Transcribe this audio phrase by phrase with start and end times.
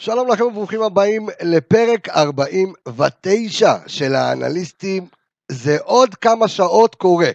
[0.00, 5.06] שלום לכם וברוכים הבאים לפרק 49 של האנליסטים.
[5.52, 7.30] זה עוד כמה שעות קורה.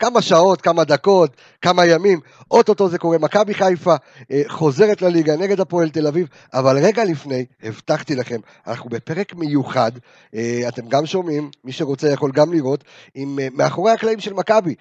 [0.00, 2.20] כמה שעות, כמה דקות, כמה ימים,
[2.50, 3.18] אוטוטו זה קורה.
[3.18, 3.94] מכבי חיפה
[4.30, 9.92] אה, חוזרת לליגה נגד הפועל תל אביב, אבל רגע לפני, הבטחתי לכם, אנחנו בפרק מיוחד,
[10.34, 12.84] אה, אתם גם שומעים, מי שרוצה יכול גם לראות,
[13.14, 14.74] עם אה, מאחורי הקלעים של מכבי.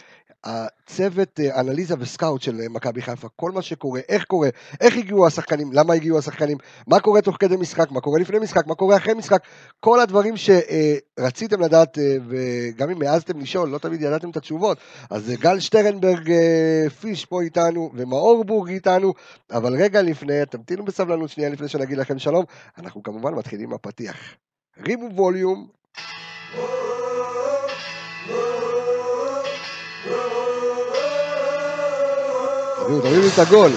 [0.44, 4.50] הצוות אה, אנליזה וסקאוט של אה, מכבי חיפה, כל מה שקורה, איך קורה,
[4.82, 6.58] איך הגיעו השחקנים, למה הגיעו השחקנים,
[6.88, 9.44] מה קורה תוך כדי משחק, מה קורה לפני משחק, מה קורה אחרי משחק,
[9.80, 14.78] כל הדברים שרציתם לדעת, אה, וגם אם העזתם לשאול, לא תמיד ידעתם את התשובות.
[15.10, 16.32] אז גל שטרנברג
[17.02, 19.14] פיש פה איתנו, ומאור בורג איתנו,
[19.52, 22.46] אבל רגע לפני, תמתינו בסבלנות שנייה לפני שנגיד לכם שלום,
[22.78, 24.16] אנחנו כמובן מתחילים מהפתיח.
[24.86, 25.68] רימו ווליום.
[32.90, 33.72] תביאו, תביאו לי את הגול.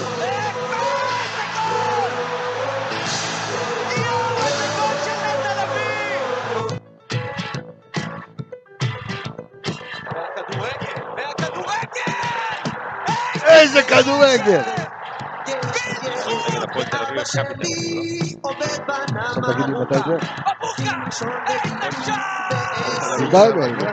[13.45, 14.63] איזה כדורגל!
[17.17, 17.43] עכשיו
[19.47, 20.17] תגיד לי מתי זה.
[23.17, 23.87] דיברנו על זה.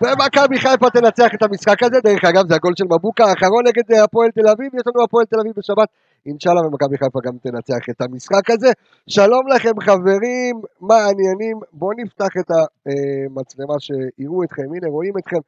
[0.00, 4.04] ומכבי חיפה תנצח את המשחק הזה, דרך אגב זה הגול של מבוקה האחרון נגד אה,
[4.04, 5.88] הפועל תל אביב, יש לנו הפועל תל אביב בשבת,
[6.26, 8.70] אינשאללה ומכבי חיפה גם תנצח את המשחק הזה.
[9.08, 11.56] שלום לכם חברים, מה העניינים?
[11.72, 15.40] בואו נפתח את המצלמה שיראו אתכם, הנה רואים אתכם,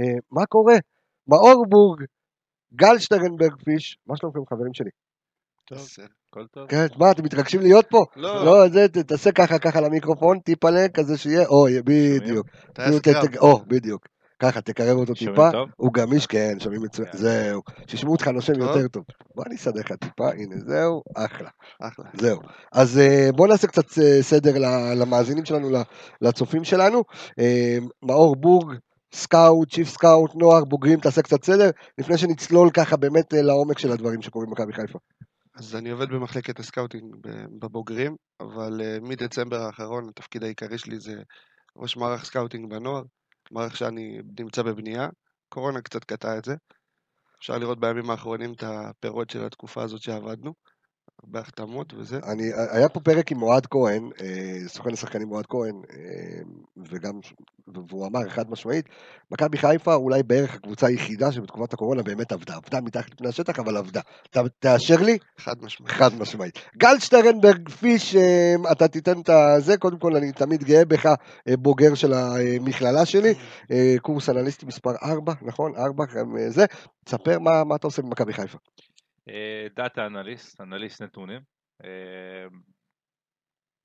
[0.00, 0.76] אה, מה קורה?
[1.28, 2.04] מאור בורג,
[2.74, 4.90] גל שטרנברג פיש, מה שלומכם חברים שלי?
[5.64, 5.88] טוב,
[6.36, 6.68] הכל טוב.
[6.68, 8.04] כן, מה, אתם מתרגשים להיות פה?
[8.16, 8.44] לא.
[8.44, 12.46] לא, זה, תעשה ככה, ככה למיקרופון, טיפלה, כזה שיהיה, או, בדיוק.
[12.72, 14.06] ת- או, בדיוק.
[14.42, 15.50] ככה, תקרב אותו שומעים טיפה.
[15.52, 15.68] טוב?
[15.76, 17.08] הוא גמיש, כן, שומעים מצוין.
[17.12, 17.62] זהו.
[17.86, 18.52] שישמעו אותך נושם.
[18.60, 19.04] יותר טוב.
[19.34, 21.48] בוא אני אסדר לך טיפה, הנה, זהו, אחלה.
[21.80, 22.04] אחלה.
[22.20, 22.40] זהו.
[22.72, 24.54] אז אה, בואו נעשה קצת אה, סדר
[24.94, 25.68] למאזינים שלנו,
[26.20, 27.02] לצופים שלנו.
[27.38, 28.76] אה, מאור בורג,
[29.14, 33.92] scout, chief scout, נוער, בוגרים, תעשה קצת סדר, לפני שנצלול ככה באמת אה, לעומק של
[33.92, 34.98] הדברים שקורים במכבי חיפה.
[35.56, 37.16] אז אני עובד במחלקת ה scouting
[37.58, 41.22] בבוגרים, אבל אה, מדצמבר האחרון התפקיד העיקרי שלי זה
[41.76, 43.02] ראש מערך scouting בנוער,
[43.50, 45.08] מערך שאני נמצא בבנייה.
[45.48, 46.54] קורונה קצת קטע את זה.
[47.38, 50.54] אפשר לראות בימים האחרונים את הפירות של התקופה הזאת שעבדנו,
[51.24, 52.20] הרבה החתמות וזה.
[52.24, 56.42] אני, היה פה פרק עם אוהד כהן, אה, סוכן השחקנים אוהד כהן, אה,
[56.90, 57.20] וגם,
[57.88, 58.88] והוא אמר חד משמעית,
[59.30, 63.76] מכבי חיפה אולי בערך הקבוצה היחידה שבתקופת הקורונה באמת עבדה, עבדה מתחת לפני השטח, אבל
[63.76, 64.00] עבדה.
[64.30, 65.18] אתה תאשר לי?
[65.38, 65.92] חד משמעית.
[65.92, 66.58] חד משמעית.
[66.76, 71.14] גל שטרנברג פיש, אה, אתה תיתן את הזה, קודם כל אני תמיד גאה בך,
[71.58, 73.34] בוגר של המכללה שלי,
[73.70, 75.72] אה, קורס אנליסטי מספר 4, נכון?
[75.76, 76.64] 4, גם אה, זה.
[77.04, 78.58] תספר מה, מה אתה עושה במכבי חיפה.
[79.74, 81.40] data analyst, אנליסט נתונים.
[81.84, 82.46] אה,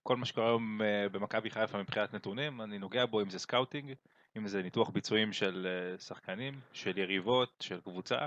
[0.03, 3.93] כל מה שקורה היום אה, במכבי חיפה מבחינת נתונים, אני נוגע בו אם זה scouting,
[4.37, 8.17] אם זה ניתוח ביצועים של אה, שחקנים, של יריבות, של קבוצה,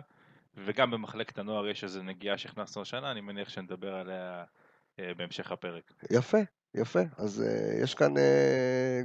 [0.56, 4.44] וגם במחלקת הנוער יש איזו נגיעה שהכנסנו השנה, אני מניח שנדבר עליה
[5.16, 5.92] בהמשך הפרק.
[6.10, 6.38] יפה,
[6.74, 7.00] יפה.
[7.18, 8.20] אז uh, יש כאן uh,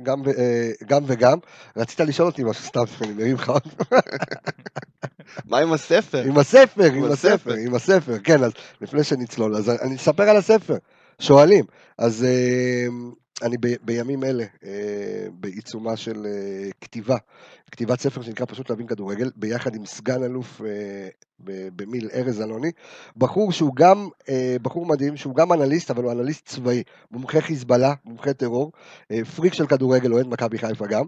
[0.03, 1.37] גם, uh, גם וגם.
[1.77, 3.63] רצית לשאול אותי משהו, סתם, אני מרים לך עוד.
[5.45, 6.23] מה עם הספר?
[6.23, 7.53] עם הספר, עם הספר.
[7.53, 8.51] עם הספר, כן, אז
[8.81, 10.77] לפני שנצלול, אז אני אספר על הספר.
[11.19, 11.65] שואלים.
[11.97, 12.91] אז uh,
[13.41, 14.65] אני ב- בימים אלה, uh,
[15.33, 17.17] בעיצומה של uh, כתיבה,
[17.71, 20.61] כתיבת ספר שנקרא פשוט להבין כדורגל, ביחד עם סגן אלוף
[21.43, 22.71] ב- במיל ארז אלוני,
[23.17, 24.25] בחור שהוא גם, uh,
[24.61, 28.71] בחור מדהים, שהוא גם אנליסט, אבל הוא אנליסט צבאי, מומחה חיזבאללה, מומחה טרור,
[29.13, 31.05] uh, פריק של כדורגל, אוהד מכבי חיפה גם.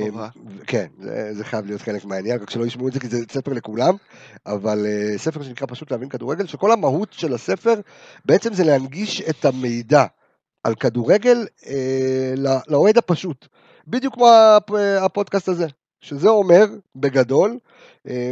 [0.00, 0.28] חובה.
[0.66, 3.52] כן, זה, זה חייב להיות חלק מהעניין, רק שלא ישמעו את זה כי זה ספר
[3.52, 3.94] לכולם,
[4.46, 7.74] אבל uh, ספר שנקרא פשוט להבין כדורגל, שכל המהות של הספר
[8.24, 10.04] בעצם זה להנגיש את המידע
[10.64, 13.46] על כדורגל אה, לא- לאוהד הפשוט.
[13.86, 15.66] בדיוק כמו הפ- הפודקאסט הזה,
[16.00, 16.64] שזה אומר,
[16.96, 17.58] בגדול,
[18.08, 18.30] אה,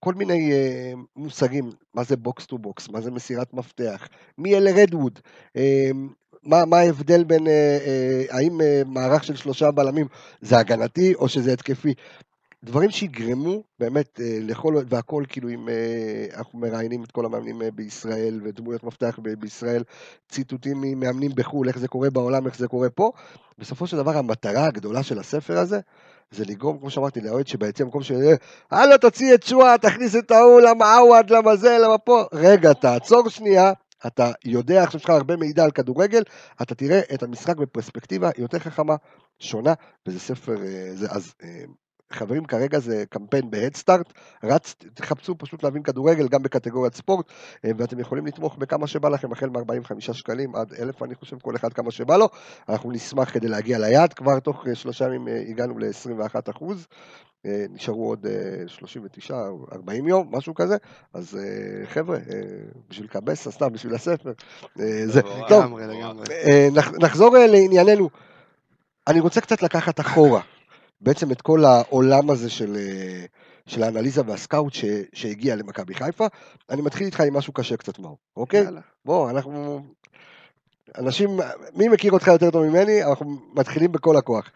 [0.00, 4.08] כל מיני אה, מושגים, מה זה box to box, מה זה מסירת מפתח,
[4.38, 5.18] מי אלה רדווד,
[5.56, 5.90] אה,
[6.42, 7.52] מה, מה ההבדל בין, אה,
[7.86, 10.06] אה, האם אה, מערך של שלושה בלמים
[10.40, 11.94] זה הגנתי או שזה התקפי.
[12.66, 17.70] דברים שיגרמו באמת אה, לכל, והכל כאילו אם אה, אנחנו מראיינים את כל המאמנים אה,
[17.70, 19.82] בישראל ודמויות מפתח בישראל,
[20.28, 23.12] ציטוטים ממאמנים בחו"ל, איך זה קורה בעולם, איך זה קורה פה.
[23.58, 25.80] בסופו של דבר המטרה הגדולה של הספר הזה,
[26.30, 28.12] זה לגרום, כמו שאמרתי, לאוהד שביציע במקום ש...
[28.70, 32.24] הלו, תוציא את שועה, תכניס את ההוא, למה עווד, למה זה, למה פה.
[32.32, 33.72] רגע, תעצור שנייה,
[34.06, 36.22] אתה יודע, עכשיו יש לך הרבה מידע על כדורגל,
[36.62, 38.96] אתה תראה את המשחק בפרספקטיבה יותר חכמה,
[39.38, 39.72] שונה,
[40.06, 40.56] וזה ספר,
[40.94, 41.34] זה, אז
[42.12, 44.12] חברים, כרגע זה קמפיין בהדסטארט,
[44.44, 47.26] רץ, תחפשו פשוט להבין כדורגל גם בקטגוריית ספורט,
[47.64, 51.56] אה, ואתם יכולים לתמוך בכמה שבא לכם, החל מ-45 שקלים עד 1,000, אני חושב, כל
[51.56, 52.28] אחד כמה שבא לו.
[52.68, 56.86] אנחנו נשמח כדי להגיע ליעד, כבר תוך אה, שלושה ימים אה, הגענו ל-21 אחוז.
[57.70, 59.34] נשארו עוד אה, 39,
[59.72, 60.76] 40 יום, משהו כזה,
[61.14, 61.38] אז
[61.84, 62.18] חבר'ה,
[62.88, 64.32] בשביל קבס, סתם בשביל הספר,
[65.06, 65.20] זה.
[65.48, 65.64] טוב,
[67.00, 68.08] נחזור לענייננו.
[69.08, 70.40] אני רוצה קצת לקחת אחורה,
[71.00, 73.24] בעצם את כל העולם הזה של, אה,
[73.66, 76.26] של האנליזה והסקאוט ש, שהגיע למכבי חיפה.
[76.70, 78.64] אני מתחיל איתך עם משהו קשה קצת, מאור, אוקיי?
[78.64, 78.80] יאללה.
[79.04, 79.82] בוא, אנחנו...
[80.98, 81.40] אנשים,
[81.74, 83.04] מי מכיר אותך יותר טוב ממני?
[83.04, 84.50] אנחנו מתחילים בכל הכוח.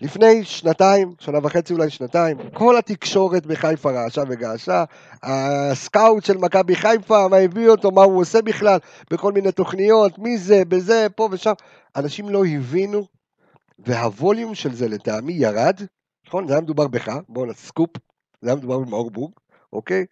[0.00, 4.84] לפני שנתיים, שנה וחצי אולי שנתיים, כל התקשורת בחיפה רעשה וגעשה,
[5.22, 8.78] ה scout של מכבי חיפה, מה הביא אותו, מה הוא עושה בכלל,
[9.10, 11.52] בכל מיני תוכניות, מי זה, בזה, פה ושם.
[11.96, 13.06] אנשים לא הבינו,
[13.78, 15.80] וה volume של זה לטעמי ירד,
[16.26, 16.46] נכון?
[16.46, 17.90] זה היה מדובר בך, בואו סקופ,
[18.42, 19.32] זה היה מדובר במאור בורג,
[19.72, 20.06] אוקיי?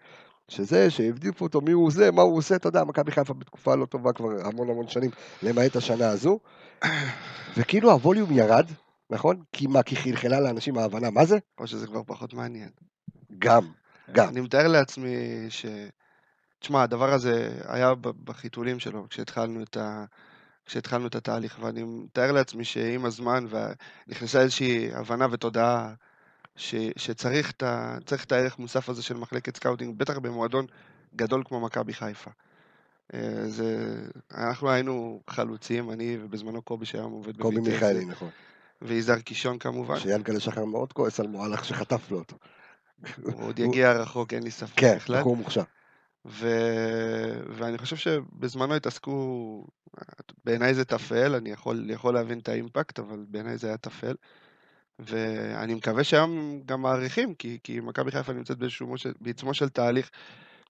[0.49, 3.87] שזה שהבדיפו אותו, מי הוא זה, מה הוא עושה, אתה יודע, מכבי חיפה בתקופה לא
[3.87, 5.11] טובה כבר המון המון שנים,
[5.43, 6.38] למעט השנה הזו,
[7.56, 8.66] וכאילו הווליום ירד,
[9.11, 9.43] נכון?
[9.52, 11.38] כי מה, כי חלחלה לאנשים ההבנה, מה זה?
[11.58, 12.69] או שזה כבר פחות מעניין.
[13.38, 13.72] גם,
[14.12, 14.28] גם.
[14.28, 15.67] אני מתאר לעצמי ש...
[16.58, 17.94] תשמע, הדבר הזה היה
[18.25, 20.05] בחיתולים שלו כשהתחלנו את, ה...
[20.66, 23.44] כשהתחלנו את התהליך, ואני מתאר לעצמי שעם הזמן
[24.06, 25.94] נכנסה איזושהי הבנה ותודעה
[26.56, 26.75] ש...
[26.96, 27.96] שצריך את, ה...
[28.22, 30.66] את הערך מוסף הזה של מחלקת scouting, בטח במועדון
[31.16, 32.31] גדול כמו מכבי חיפה.
[33.14, 33.96] אה, זה...
[34.34, 38.28] אנחנו היינו חלוצים, אני ובזמנו קובי שהיום עובד קובי בויטז, מיכאלי, נכון.
[38.82, 39.99] ויזהר קישון כמובן.
[39.99, 42.37] שיאנקל'ה שחר מאוד כועס על מועלך שחטף לו אותו.
[43.22, 45.20] הוא עוד יגיע רחוק, אין לי ספק כן, בכלל.
[45.20, 45.62] בחור מוכשר.
[46.26, 46.48] ו...
[47.48, 49.66] ואני חושב שבזמנו התעסקו,
[50.44, 54.14] בעיניי זה טפל, אני יכול, יכול להבין את ה impact, אבל בעיניי זה היה טפל.
[54.98, 58.58] ואני מקווה שהיום גם מעריכים, כי, כי מכבי חיפה נמצאת
[59.20, 60.10] בעיצומו של תהליך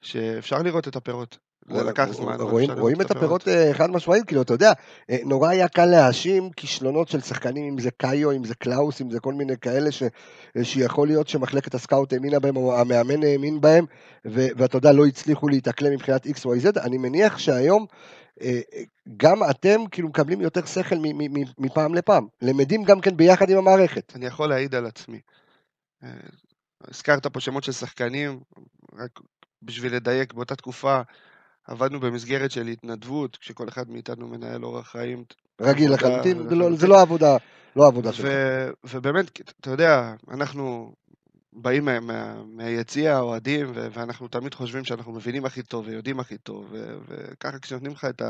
[0.02, 1.38] שאפשר לראות את הפירות.
[1.68, 2.40] זה לקח זמן.
[2.40, 4.72] רואים, רואים את הפירות אה, חד משמעית, כאילו, אתה יודע,
[5.10, 9.10] אה, נורא היה קל להאשים כישלונות של שחקנים, אם זה קאיו, אם זה קלאוס, אם
[9.10, 10.02] זה כל מיני כאלה, ש,
[10.62, 13.84] שיכול להיות שמחלקת ה scout האמינה בהם, או המאמן האמין בהם,
[14.26, 16.80] ו, ואתה יודע, לא הצליחו להתאקלם מבחינת XYZ.
[16.80, 17.86] אני מניח שהיום,
[18.40, 18.60] אה,
[19.16, 20.96] גם אתם כאילו מקבלים יותר שכל
[21.58, 22.26] מפעם לפעם.
[22.42, 24.12] למדים גם כן ביחד עם המערכת.
[24.16, 25.20] אני יכול להעיד על עצמי.
[26.88, 28.40] הזכרת פה שמות של שחקנים,
[28.98, 29.20] רק
[29.62, 31.00] בשביל לדייק, באותה תקופה
[31.66, 35.24] עבדנו במסגרת של התנדבות, כשכל אחד מאיתנו מנהל אורח חיים.
[35.60, 36.86] רגיל עבודה, לחלוטין, עבודה זה לא- זה.
[36.86, 37.36] לא העבודה,
[37.76, 38.26] לא העבודה שלך.
[38.84, 40.94] ובאמת, אתה יודע, אנחנו
[41.52, 46.66] באים מה- מה- מהיציע, האוהדים, ואנחנו תמיד חושבים שאנחנו מבינים הכי טוב ויודעים הכי טוב,
[46.70, 48.22] ו- וככה כשנותנים לך את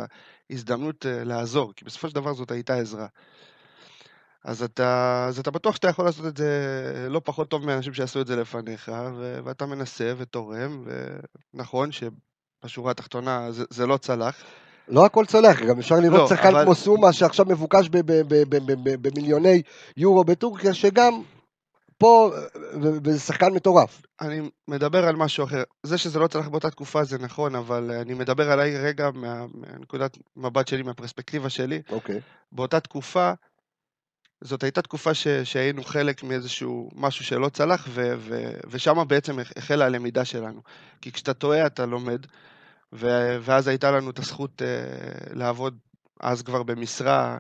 [0.51, 3.07] ההזדמנות אה, לעזור, כי בסופו של דבר זאת הייתה עזרה.
[4.45, 6.51] אז אתה, אז אתה בטוח שאתה יכול לעשות את זה
[7.11, 10.85] לא פחות טוב מאנשים שעשו את זה לפניך, ו- ואתה מנסה ותורם,
[11.55, 11.91] ונכון
[12.65, 14.37] שבשורה התחתונה זה, זה לא צלח.
[14.89, 17.89] לא הכל צולח, גם אפשר לראות לא, שחקן אבל- כמו סומה שעכשיו מבוקש
[19.03, 19.63] במיליוני
[19.97, 21.23] יורו בטורקיה, שגם
[21.99, 22.31] פה,
[23.05, 24.03] וזה שחקן מטורף.
[24.21, 25.63] אני מדבר על משהו אחר.
[25.83, 29.45] זה שזה לא צלח באותה תקופה זה נכון, אבל אה, אני מדבר עליי רגע מה-
[29.55, 31.83] מהנקודת מבט שלי, מהפרספקטיבה שלי.
[31.91, 32.21] אוקיי.
[32.53, 33.33] באותה תקופה,
[34.45, 39.53] זאת הייתה תקופה ש, שהיינו חלק מאיזשהו משהו שלא צלח, ו, ו, ושם בעצם הח-
[39.57, 40.61] החלה הלמידה שלנו.
[41.01, 42.27] כי כשאתה טועה אתה לומד,
[42.95, 43.07] ו,
[43.43, 45.79] ואז הייתה לנו את הזכות uh, לעבוד
[46.21, 47.39] אז כבר במשרה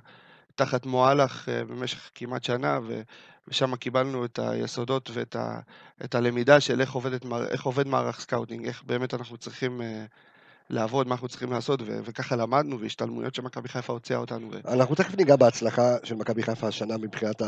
[0.54, 3.02] תחת מועלך uh, במשך כמעט שנה, ו,
[3.48, 5.60] ושם קיבלנו את היסודות ואת ה,
[6.04, 9.84] את הלמידה של איך, עובדת, איך עובד מערך scouting, איך באמת אנחנו צריכים אה,
[10.70, 14.48] לעבוד, מה אנחנו צריכים לעשות, ו, וככה למדנו, והשתלמויות שמכבי חיפה הוציאה אותנו.
[14.52, 14.72] ו...
[14.72, 17.42] אנחנו תכף ניגע בהצלחה של מכבי חיפה השנה מבחינת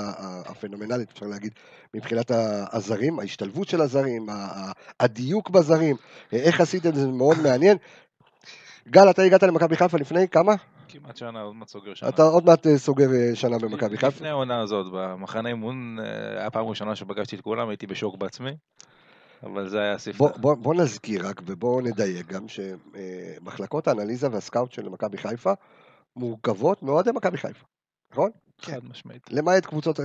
[0.46, 1.52] הפנומנלית, אפשר להגיד,
[1.94, 2.30] מבחינת
[2.72, 4.26] הזרים, ההשתלבות של הזרים,
[5.00, 5.96] הדיוק בזרים,
[6.32, 7.76] אה, איך עשיתם את זה, מאוד מעניין.
[8.88, 10.54] גל, אתה הגעת למכבי חיפה לפני כמה?
[10.88, 12.08] כמעט שנה, עוד מעט סוגר שנה.
[12.08, 14.08] אתה עוד מעט אה, סוגר אה, שנה במכבי חיפה.
[14.08, 15.98] לפני העונה הזאת, במחנה אימון,
[16.38, 18.50] היה פעם ראשונה שפגשתי את כולם, הייתי בשוק בעצמי,
[19.46, 20.18] אבל זה היה הספתח.
[20.18, 25.52] בוא, בוא, בוא נזכיר רק ובוא נדייק גם שמחלקות האנליזה והסקאוט של מכבי חיפה
[26.16, 27.64] מורכבות מאוהדי מכבי חיפה,
[28.12, 28.30] נכון?
[28.60, 29.22] חד משמעית.
[29.30, 30.00] למעט קבוצות,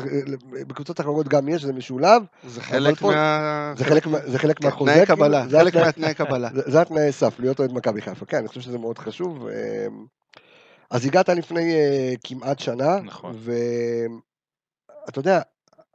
[0.68, 3.74] בקבוצות אחרות גם יש, זה משולב, זה חלק פה- מה...
[3.78, 6.50] זה חלק, מה- זה חלק כן, מהחוזה, תנאי כאילו, קבלה, זה חלק התנאי- מהתנאי קבלה.
[6.54, 9.48] זה- זה התנאי סף, להיות אוהד מכבי חיפה, כן, אני חושב שזה מאוד חשוב.
[9.48, 9.88] אה,
[10.90, 13.36] אז הגעת לפני אה, כמעט שנה, נכון.
[15.06, 15.42] ואתה יודע,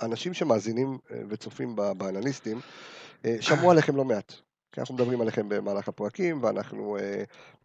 [0.03, 2.61] אנשים שמאזינים אה, וצופים באנליסטים,
[3.41, 4.33] שמעו עליכם לא מעט.
[4.73, 7.25] כי אנחנו מדברים עליכם במהלך הפרקים, ואנחנו אה,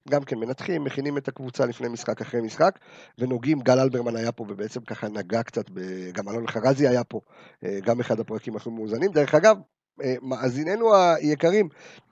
[0.09, 2.79] גם כן מנתחים, מכינים את הקבוצה לפני משחק אחרי משחק,
[3.17, 5.65] ונוגעים, גל אלברמן היה פה ובעצם ככה נגע קצת,
[6.13, 7.19] גם אלון חרזי היה פה,
[7.63, 9.11] אה, גם אחד הפרקים הכי מאוזנים.
[9.11, 9.57] דרך אגב,
[10.03, 11.69] אה, מאזיננו היקרים,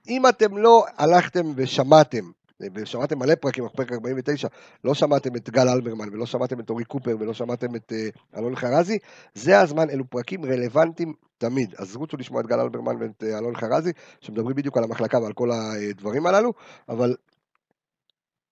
[0.07, 2.31] אם אתם לא הלכתם ושמעתם,
[2.61, 4.47] אה, ושמעתם מלא פרקים, אנחנו פרק 49,
[4.83, 8.55] לא שמעתם את גל אלברמן, ולא שמעתם את אורי קופר, ולא שמעתם את אה, אלון
[8.55, 8.97] חרזי,
[9.33, 11.75] זה הזמן, אלו פרקים רלוונטיים תמיד.
[11.77, 13.91] אז רוצו לשמוע את גל אלברמן ואת אה, אלון חרזי,
[14.21, 16.53] שמדברים בדיוק על המחלקה ועל כל הדברים הללו,
[16.89, 17.15] אבל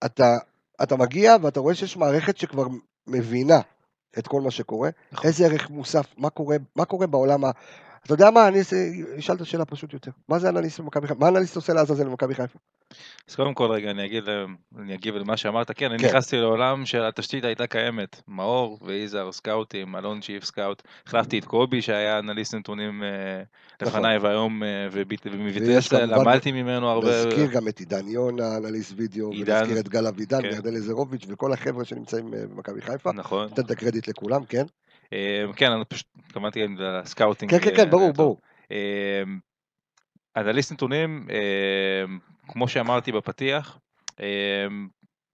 [0.06, 0.38] אתה,
[0.84, 2.68] אתה מגיע ואתה רואה שיש מערכת שכבר
[3.08, 3.60] מבינה
[4.18, 5.28] את כל מה שקורה, נכון.
[5.28, 7.42] איזה ערך מוסף, מה קורה, מה קורה בעולם.
[8.06, 8.60] אתה יודע מה, אני
[9.20, 10.12] אשאל את השאלה פשוט יותר.
[10.30, 11.20] מה זה אנליסט במכבי חיפה?
[11.20, 12.60] מה אנליסט עושה לעזאזל במכבי חיפה?
[13.30, 16.08] אז קודם כל רגע אני אגיד, להם- אני אגיב למה שאמרת, כן, אני כן.
[16.08, 22.20] נכנסתי לעולם שהתשתית הייתה קיימת, מאור ויזהר סקאוטים, אלון chief scout, החלפתי את קובי שהיה
[22.20, 23.08] אנליסט נתונים אה,
[23.82, 23.88] נכון.
[24.00, 29.80] לפניי והיום אה, ומביטס למדתי ממנו הרבה, נזכיר גם את עידן יונה, אנליסט וידאו, ונזכיר
[29.80, 30.48] את גל אבידן כן.
[30.52, 33.12] וירדן לזרוביץ' וכל החבר'ה שנמצאים אה, במכבי חיפה.
[33.12, 34.64] נכון, ניתן את הקרדיט לכולם, כן?
[35.14, 38.14] אה, כן, אני פשוט התכוונתי ל scouting, כן, כן, כן, אה, ברור.
[38.14, 38.38] ברור.
[40.38, 42.04] אנליסט נתונים, אה,
[42.48, 43.80] כמו שאמרתי בפתיח,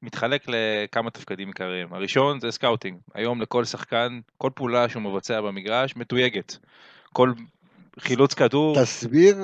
[0.02, 1.94] מתחלק לכמה תפקידים עיקריים.
[1.94, 2.98] הראשון זה scouting.
[3.14, 6.58] היום לכל שחקן, כל פעולה שהוא מבצע במגרש מתויגת.
[7.14, 7.34] כל
[8.00, 9.38] חילוץ כדור, תסביר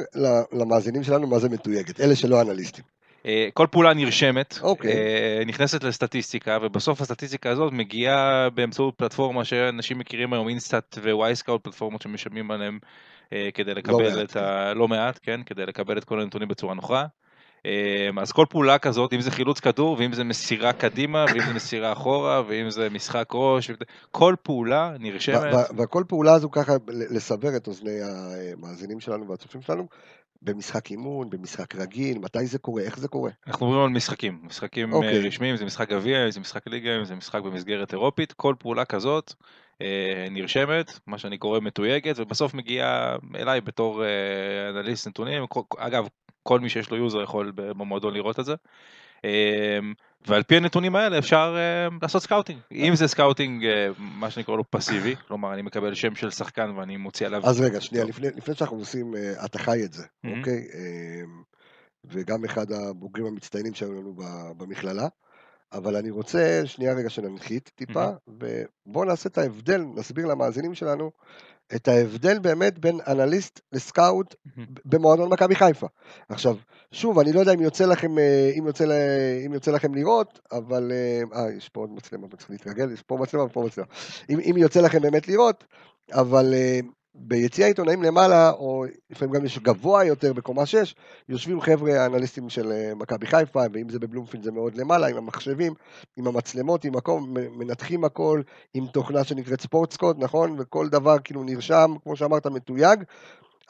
[0.52, 2.99] למאזינים שלנו מה זה מתויגת, אלה שלא אנליסטים.
[3.26, 4.92] אה, כל פעולה נרשמת, אוקיי.
[4.92, 11.64] אה, נכנסת לסטטיסטיקה, ובסוף הסטטיסטיקה הזאת מגיעה באמצעות פלטפורמה שאנשים מכירים היום, InStat ו Wyscout,
[11.64, 12.80] פלטפורמות שמשלמים עליהן
[13.34, 14.74] אה, כדי לקבל מעט, את ה...
[14.74, 17.06] לא מעט, כן, כדי לקבל את כל הנתונים בצורה נוחה.
[18.22, 21.92] אז כל פעולה כזאת, אם זה חילוץ כדור, ואם זה מסירה קדימה, ואם זה מסירה
[21.92, 23.72] אחורה, ואם זה משחק ראש,
[24.12, 25.54] כל פעולה נרשמת.
[25.78, 29.88] וכל פעולה הזו ככה, לסבר את אוזני המאזינים שלנו והצופים שלנו,
[30.42, 33.32] במשחק אימון, במשחק רגיל, מתי זה קורה, איך זה קורה.
[33.48, 35.24] אנחנו מדברים על משחקים, משחקים אוקיי.
[35.24, 35.28] okay.
[35.28, 38.86] רשמיים, זה משחק גביע, אם זה משחק ליגה, אם זה משחק במסגרת אירופית, כל פעולה
[38.86, 39.34] כזאת
[39.82, 46.08] אה, נרשמת, מה שאני קורא מתויגת, ובסוף מגיעה אליי בתור אה, אנליסט נתונים, כל- אגב,
[46.44, 48.56] כל מי שיש לו user יכול במועדון לראות את זה.
[49.26, 49.80] אה,
[50.28, 54.58] ועל פי הנתונים האלה אפשר אה, לעשות scouting, אם זה scouting, אה, מה שאני קורא
[54.58, 58.06] לו פסיבי, כלומר אני מקבל שם של שחקן ואני מוציא עליו, אז רגע, שנייה.
[58.06, 60.40] לפני, לפני שאנחנו עושים, אה, אתה חי את זה, מהמם.
[60.40, 60.68] אוקיי?
[60.74, 61.22] אה,
[62.06, 64.14] וגם אחד הבוגרים המצטיינים שהיו לנו
[64.58, 65.08] במכללה,
[65.74, 71.12] אבל אני רוצה שנייה רגע שננחית טיפה, ובואו נעשה את ההבדל, נסביר למאזינים שלנו
[71.76, 74.36] את ההבדל באמת בין אנליסט לסקאוט.
[74.86, 75.88] במועדון מכבי חיפה.
[76.30, 76.56] עכשיו,
[76.92, 78.86] שוב, אני לא יודע אם יוצא לכם, אה, אם יוצא,
[79.46, 80.92] אם יוצא לכם לראות, אבל...
[80.92, 83.88] אה, אה, יש פה עוד מצלמה, צריך להתרגל, יש פה מצלמה ופה מצלמה.
[84.30, 85.64] אם, אם יוצא לכם באמת לראות,
[86.14, 86.80] אבל אה,
[87.22, 90.96] ביציע העיתונאים למעלה, או לפעמים גם יש גבוה יותר, בקומה 6,
[91.30, 95.74] יושבים חבר'ה אנליסטים של אה, מכבי חיפה, ואם זה בבלומפילד זה מאוד למעלה, עם המחשבים,
[96.18, 98.42] עם המצלמות, עם הכל, מנתחים הכל,
[98.74, 100.56] עם תוכנה שנקראת Sportscode, נכון?
[100.60, 103.04] וכל דבר כאילו נרשם, כמו שאמרת, מתויג.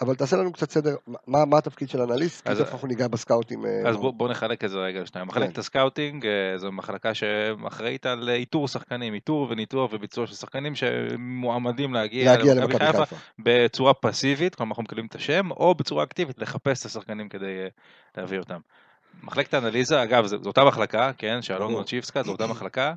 [0.02, 0.96] אבל תעשה לנו קצת סדר,
[1.28, 3.66] מה, מה התפקיד של אנליסט, כי תכף אנחנו ניגע בסקאוטים.
[3.66, 3.98] אה, אז.
[3.98, 5.28] בוא, בוא נחלק את זה רגע לשניים.
[5.28, 5.60] מחלקת כן.
[5.60, 11.94] ה scouting אה, זו מחלקה שאחראית על איתור שחקנים, איתור וניתוח וביצוע של שחקנים שמועמדים
[11.94, 13.16] להגיע, להגיע למכבי חיפה.
[13.40, 17.68] בצורה פסיבית, כלומר אנחנו מקבלים את השם, או בצורה אקטיבית לחפש את השחקנים כדי אה,
[18.18, 18.60] להביא אותם.
[19.24, 21.80] מחלקת האנליזה, אגב, זו, זו אותה מחלקה, כן, שאלון ברור.
[21.80, 22.94] מוצ'יפסקה, זו אותה מחלקה, אה, אה,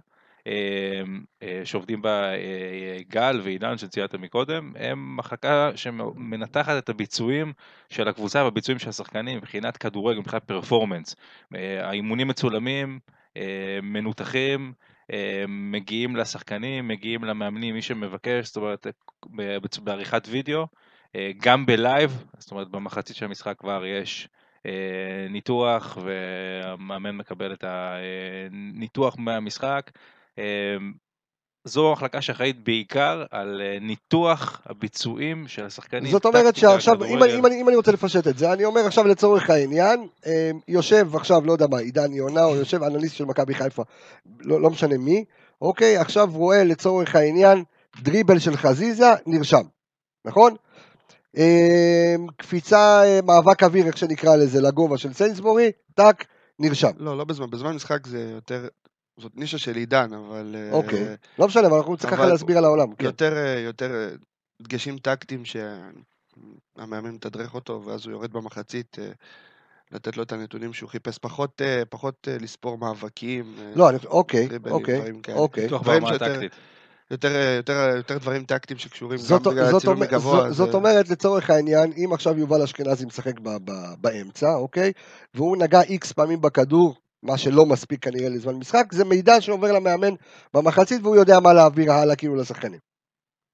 [1.64, 7.52] שעובדים בה אה, גל ועידן שציינת מקודם, הם מחלקה שמנתחת את הביצועים
[7.88, 11.16] של הקבוצה והביצועים של השחקנים מבחינת כדורגל, מבחינת פרפורמנס.
[11.54, 12.98] אה, האימונים מצולמים,
[13.36, 14.72] אה, מנותחים,
[15.12, 18.86] אה, מגיעים לשחקנים, מגיעים למאמנים, מי שמבקש, זאת אומרת,
[19.82, 20.66] בעריכת וידאו,
[21.16, 24.28] אה, גם בלייב, זאת אומרת במחצית של המשחק כבר יש
[24.66, 29.90] אה, ניתוח והמאמן מקבל את הניתוח מהמשחק.
[30.38, 30.76] אה,
[31.64, 36.12] זו המחלקה שאחראית בעיקר על אה, ניתוח הביצועים של השחקנים.
[36.12, 39.06] זאת אומרת שעכשיו, אם, אם, אני, אם אני רוצה לפשט את זה, אני אומר עכשיו
[39.06, 43.54] לצורך העניין, אה, יושב עכשיו, לא יודע מה, עידן יונה, או יושב אנליסט של מכבי
[43.54, 43.82] חיפה,
[44.40, 45.24] לא, לא משנה מי,
[45.60, 47.64] אוקיי, עכשיו רואה לצורך העניין
[48.02, 49.62] דריבל של חזיזה, נרשם,
[50.24, 50.54] נכון?
[51.36, 56.24] אה, קפיצה, אה, מאבק אוויר, איך שנקרא לזה, לגובה של סיינסבורי, טאק,
[56.58, 56.90] נרשם.
[56.96, 58.68] לא, לא בזמן, בזמן משחק זה יותר,
[59.22, 60.56] זאת נישה של עידן, אבל...
[60.58, 61.16] אה, אוקיי.
[61.38, 62.94] לא משנה, אבל אנחנו צריכים ככה להסביר על העולם.
[62.94, 63.04] כן.
[63.04, 64.08] יותר, אה, יותר אה,
[64.62, 68.96] דגשים טקטיים שהמאמן מתדרך אותו, ואז הוא יורד במחצית,
[69.92, 73.54] לתת לו את הנתונים שהוא חיפש, פחות, פחות לספור מאבקים.
[73.74, 75.34] לא, אני, אוקיי, אוקיי.
[75.34, 75.66] אוקיי.
[75.66, 76.52] דברים ברמה שיותר- הטקטית.
[77.10, 80.40] יותר, יותר, יותר דברים טקטיים שקשורים זאת, גם בגלל הצילום אומר, מגבוה.
[80.40, 84.92] זאת, זאת אומרת, לצורך העניין, אם עכשיו יובל אשכנזי משחק ב, ב, באמצע, אוקיי?
[85.34, 90.14] והוא נגע איקס פעמים בכדור, מה שלא מספיק כנראה לזמן משחק, זה מידע שעובר למאמן
[90.54, 92.78] במחצית והוא יודע מה להעביר הלאה כאילו לשחקנים.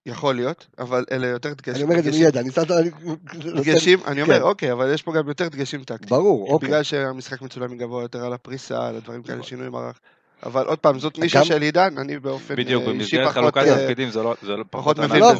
[0.06, 1.74] יכול להיות, אבל אלה יותר דגשים.
[1.74, 2.50] אני אומר את זה מידע, אני.
[2.78, 4.42] אני- דגשים, אני אומר, כן.
[4.42, 6.08] אוקיי, אבל יש פה גם יותר דגשים טקטיים.
[6.08, 6.68] ברור, אוקיי.
[6.68, 9.98] בגלל שהמשחק מצולם מגבוה יותר על הפריסה, על הדברים כאלה, שינוי מערך.
[10.42, 13.34] אבל עוד פעם, זאת נישה של עידן, אני באופן בדיוק, אה, אישי במסגרת פחות...
[13.34, 15.32] חלוקת אה, תפקידים זה לא זה לא- פחות מבין לא,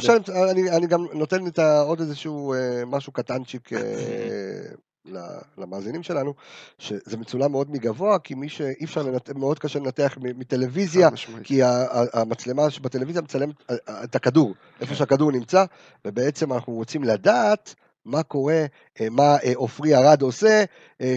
[0.51, 1.39] אני, אני גם נותן
[1.85, 3.69] עוד איזשהו אה, משהו קטנצ'יק
[5.57, 6.33] למאזינים שלנו,
[6.77, 11.09] שזה מצולם מאוד מגבוה, כי מי שאי אפשר, לנתח, מאוד קשה לנתח מטלוויזיה.
[11.43, 11.59] כי
[12.13, 15.65] המצלמה שבטלוויזיה מצלמת אה, אה, את הכדור, איפה שהכדור נמצא,
[16.05, 17.75] ובעצם אנחנו רוצים לדעת
[18.05, 18.65] מה קורה,
[19.01, 20.63] אה, מה עופרי ארד עושה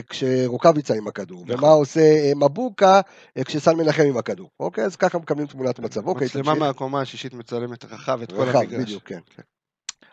[0.09, 1.59] כשרוקאביצה עם הכדור, נכון.
[1.59, 3.01] ומה עושה מבוקה
[3.45, 4.51] כשסאן מנחם עם הכדור.
[4.61, 6.07] אוקיי, אז ככה מקבלים תמונת מצב.
[6.07, 6.55] אוקיי, מצלמה.
[6.55, 8.83] מהקומה השישית מצלמת רחב את כל רחב, המגרש.
[8.83, 9.21] בדיוק, כן.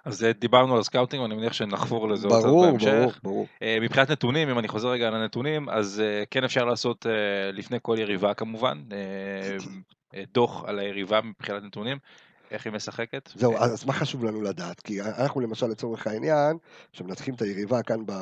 [0.05, 2.91] אז אה, דיברנו על scouting, ואני מניח שנחפור לזה עוד קצת ברור, בהמשך.
[2.91, 3.47] ברור, ברור.
[3.61, 7.05] אה, מבחינת נתונים, אם אני חוזר רגע על הנתונים, אז אה, כן אפשר לעשות
[7.53, 8.81] לפני כל יריבה כמובן,
[10.33, 11.97] דוח על היריבה מבחינת נתונים,
[12.51, 13.29] איך היא משחקת.
[13.35, 14.79] זהו, אז מה חשוב לנו לדעת?
[14.79, 16.57] כי אנחנו למשל לצורך העניין,
[16.91, 18.13] כשמנתחים את היריבה כאן ב,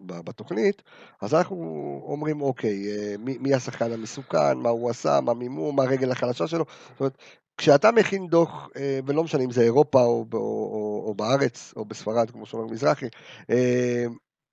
[0.00, 0.82] בתוכנית,
[1.20, 1.56] אז אנחנו
[2.04, 2.86] אומרים, אוקיי,
[3.18, 6.64] מי, מי השחקן המסוכן, מה הוא עשה, מה מימו, מה הרגל החלשה שלו.
[6.90, 7.18] זאת אומרת,
[7.58, 11.84] כשאתה מכין דוח, אה, ולא משנה אם זה אירופה או, או, או, או בארץ או
[11.84, 13.06] בספרד, כמו שאומר מזרחי,
[13.50, 14.04] אה,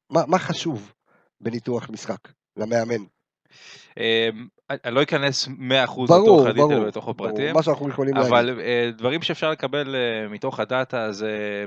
[0.09, 0.93] מה, מה חשוב
[1.41, 2.17] בניתוח משחק
[2.57, 3.03] למאמן?
[3.97, 4.29] אה,
[4.69, 6.81] אני לא אכנס 100% ברור, לתוך הדיטל ברור.
[6.81, 7.53] ולתוך ברור, הפרטים.
[7.53, 8.31] מה שאנחנו יכולים להגיד.
[8.31, 9.95] אבל אה, דברים שאפשר לקבל
[10.29, 11.65] מתוך הדאטה זה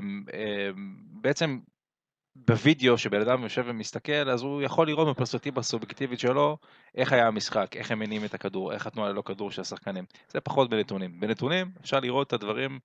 [1.21, 1.59] בעצם
[2.47, 6.57] בווידאו שבן אדם יושב ומסתכל אז הוא יכול לראות בפרספקטיבה הסובייקטיבית שלו
[6.95, 10.05] איך היה המשחק, איך הם מניעים את הכדור, איך התנועה ללא כדור של השחקנים.
[10.29, 11.19] זה פחות בנתונים.
[11.19, 12.79] בנתונים אפשר לראות את הדברים,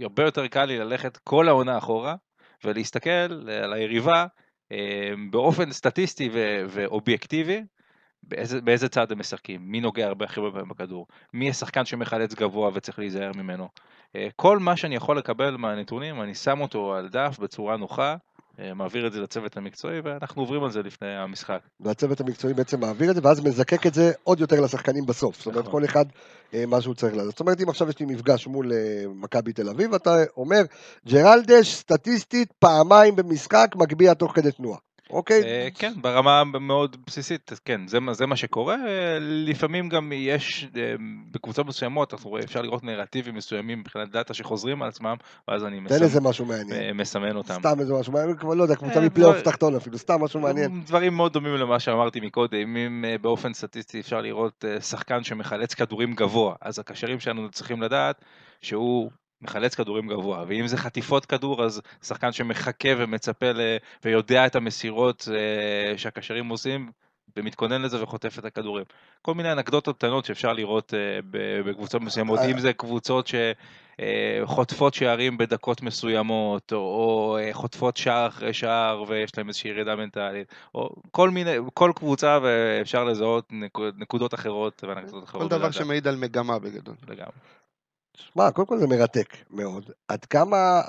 [0.00, 2.14] הרבה יותר קל לי ללכת כל העונה אחורה
[2.64, 4.26] ולהסתכל על היריבה
[4.72, 7.62] אה, באופן סטטיסטי ו- ואובייקטיבי
[8.22, 12.34] באיזה, באיזה צד הם משחקים, מי נוגע הרבה הכי הרבה פעמים בכדור, מי השחקן שמחלץ
[12.34, 13.68] גבוה וצריך להיזהר ממנו.
[14.16, 18.16] אה, כל מה שאני יכול לקבל מהנתונים, אני שם אותו על דף בצורה נוחה,
[18.74, 21.60] מעביר את זה לצוות המקצועי ואנחנו עוברים על זה לפני המשחק.
[21.80, 25.36] והצוות המקצועי בעצם מעביר את זה, ואז מזקק את זה עוד יותר לשחקנים בסוף.
[25.38, 25.72] זאת אומרת, נכון.
[25.72, 26.04] כל אחד
[26.54, 27.30] אה, מה שהוא צריך לעשות.
[27.30, 30.62] זאת אומרת, אם עכשיו יש לי מפגש מול אה, מכבי תל אביב, אתה אומר,
[31.08, 34.78] ג'רלדש, סטטיסטית, פעמיים במשחק, מגביה תוך כדי תנועה.
[35.10, 35.42] אוקיי?
[35.42, 38.76] אה, כן, ברמה מאוד בסיסית, כן, זה, זה מה שקורה.
[39.20, 40.94] לפעמים גם יש, אה,
[41.30, 45.16] בקבוצות מסוימות, אפשר לראות נרטיבים מסוימים מבחינת דאטה שחוזרים על עצמם,
[45.48, 46.80] ואז אני מסמן, איזה משהו מעניין.
[46.82, 47.54] אה, מסמן אותם.
[47.58, 50.82] סתם איזה משהו מעניין, כבר לא יודע, קבוצה מפלייאוף דבר- תחתון אפילו, סתם משהו מעניין.
[50.86, 56.54] דברים מאוד דומים למה שאמרתי מקודם, אם באופן סטטיסטי אפשר לראות שחקן שמחלץ כדורים גבוה,
[56.60, 58.24] אז הקשרים שלנו צריכים לדעת
[58.62, 59.10] שהוא
[59.42, 63.60] מחלץ כדורים גבוה, ואם זה חטיפות כדור, אז שחקן שמחכה ומצפה ל...
[64.04, 66.90] ויודע את המסירות אה, שהקשרים עושים,
[67.36, 68.84] ומתכונן לזה וחוטף את הכדורים.
[69.22, 71.20] כל מיני אנקדוטות קטנות שאפשר לראות אה,
[71.64, 72.50] בקבוצות מסוימות, אה.
[72.50, 73.34] אם זה קבוצות ש...
[74.00, 79.96] אה, שערים בדקות מסוימות, או, או אה, חוטפות שער אחרי שער ויש להם איזושהי ירידה
[79.96, 85.42] מנטלית, או כל מיני, כל קבוצה ואפשר לזהות נקוד, נקודות אחרות ואנקדוטות אחרות.
[85.42, 85.70] כל דבר.
[85.70, 86.94] שמעיד על מגמה בגדול.
[87.08, 87.32] לגמרי.
[88.32, 89.90] שמע, קודם כל זה מרתק מאוד.
[90.08, 90.80] עד כמה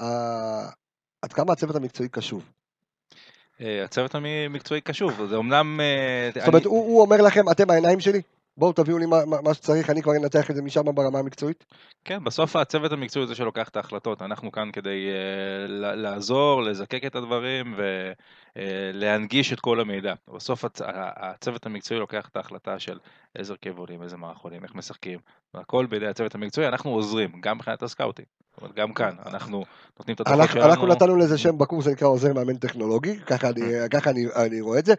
[1.21, 2.49] עד כמה הצוות המקצועי קשוב?
[3.61, 5.79] אה, הצוות המקצועי קשוב, זה אמנם...
[5.81, 8.21] אה, זאת אומרת, אני- הוא הוא אומר לכם, אתם העיניים שלי?
[8.59, 11.65] בואו תביאו לי מה- מה מה שצריך, אני כבר אנתח את זה משם ברמה המקצועית.
[12.05, 17.15] כן, בסוף הצוות המקצועי זה שלוקח את ההחלטות, אנחנו כאן כדי אה, לעזור, לזקק את
[17.15, 17.75] הדברים
[18.55, 20.13] ולהנגיש את כל המידע.
[20.35, 20.81] בסוף הצ...
[21.15, 22.97] הצוות המקצועי לוקח את ההחלטה של
[23.35, 25.19] איזה הרכב עולים, איזה מערך עולים, איך משחקים,
[25.53, 28.27] והכל בידי הצוות המקצועי, אנחנו עוזרים, גם מבחינת ה scouting.
[28.61, 29.65] אומרת, גם כאן, אנחנו
[29.99, 30.71] נותנים את הדוחות אנחנו, שלנו.
[30.71, 34.79] אנחנו נתנו לזה שם בקורס שנקרא עוזר מאמן טכנולוגי, ככה אני, ככה אני, אני רואה
[34.79, 34.93] את זה.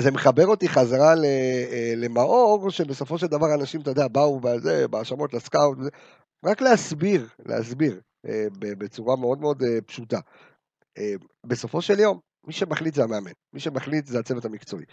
[0.00, 5.34] זה מחבר אותי חזרה אה, למאור, שבסופו של דבר אנשים, אתה יודע, באו בזה, בהאשמות
[5.34, 5.78] לסקאוט.
[6.44, 10.18] רק להסביר, להסביר, אה, בצורה מאוד מאוד אה, פשוטה.
[11.46, 14.84] בסופו של יום, מי שמחליט זה המאמן, מי שמחליט זה הצוות המקצועי.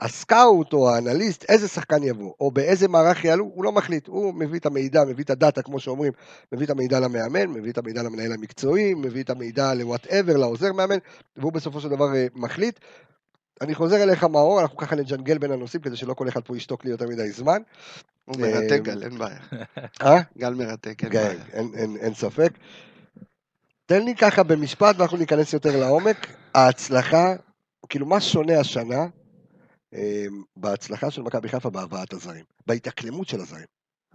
[0.00, 4.58] הסקאוט או האנליסט, איזה שחקן יבוא, או באיזה מערך יעלו, הוא לא מחליט, הוא מביא
[4.58, 6.12] את המידע, מביא את הדאטה, כמו שאומרים,
[6.52, 10.98] מביא את המידע למאמן, מביא את המידע למנהל המקצועי, מביא את המידע לוואטאבר, לעוזר מאמן,
[11.36, 12.78] והוא בסופו של דבר מחליט.
[13.60, 16.84] אני חוזר אליך מאור, אנחנו ככה נג'נגל בין הנושאים כדי שלא כל אחד פה ישתוק
[16.84, 17.62] לי יותר מדי זמן.
[18.24, 19.38] הוא אה, מרתק גל, אין בעיה.
[20.02, 20.20] אה?
[20.38, 21.44] גל מרתק, אין כן, בעיה.
[22.00, 22.52] אין ספק.
[23.86, 26.26] תן לי ככה במשפט ואנחנו ניכנס יותר לעומק.
[26.54, 27.34] ההצלחה,
[27.88, 29.06] כאילו מה שונה השנה
[29.94, 33.66] אה, בהצלחה של מכבי חיפה בהבאת הזרים, בהתאקלמות של הזרים.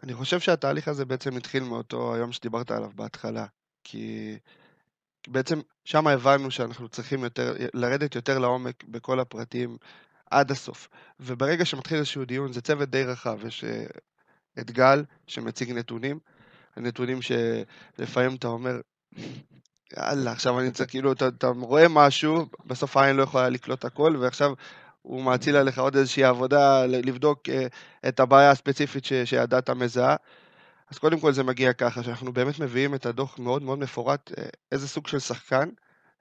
[0.04, 3.46] אני חושב שהתהליך הזה בעצם התחיל מאותו היום שדיברת עליו בהתחלה,
[3.84, 4.38] כי
[5.28, 9.78] בעצם שם הבנו שאנחנו צריכים יותר, לרדת יותר לעומק בכל הפרטים
[10.32, 10.90] עד הסוף.
[11.20, 13.86] וברגע שמתחיל איזשהו דיון, זה צוות די רחב, יש אה,
[14.60, 16.20] את גל שמציג נתונים,
[16.76, 18.80] הנתונים שלפעמים אתה אומר,
[19.98, 24.16] יאללה, עכשיו אני צריך, כאילו, אתה, אתה רואה משהו, בסוף העין לא יכולה לקלוט הכל,
[24.20, 24.54] ועכשיו
[25.02, 27.68] הוא מאציל עליך עוד איזושהי עבודה לבדוק אה,
[28.08, 30.16] את הבעיה הספציפית שהדאטה מזהה.
[30.92, 34.46] אז קודם כל זה מגיע ככה, שאנחנו באמת מביאים את הדוח מאוד מאוד מפורט, אה,
[34.72, 35.70] איזה סוג של שחקן.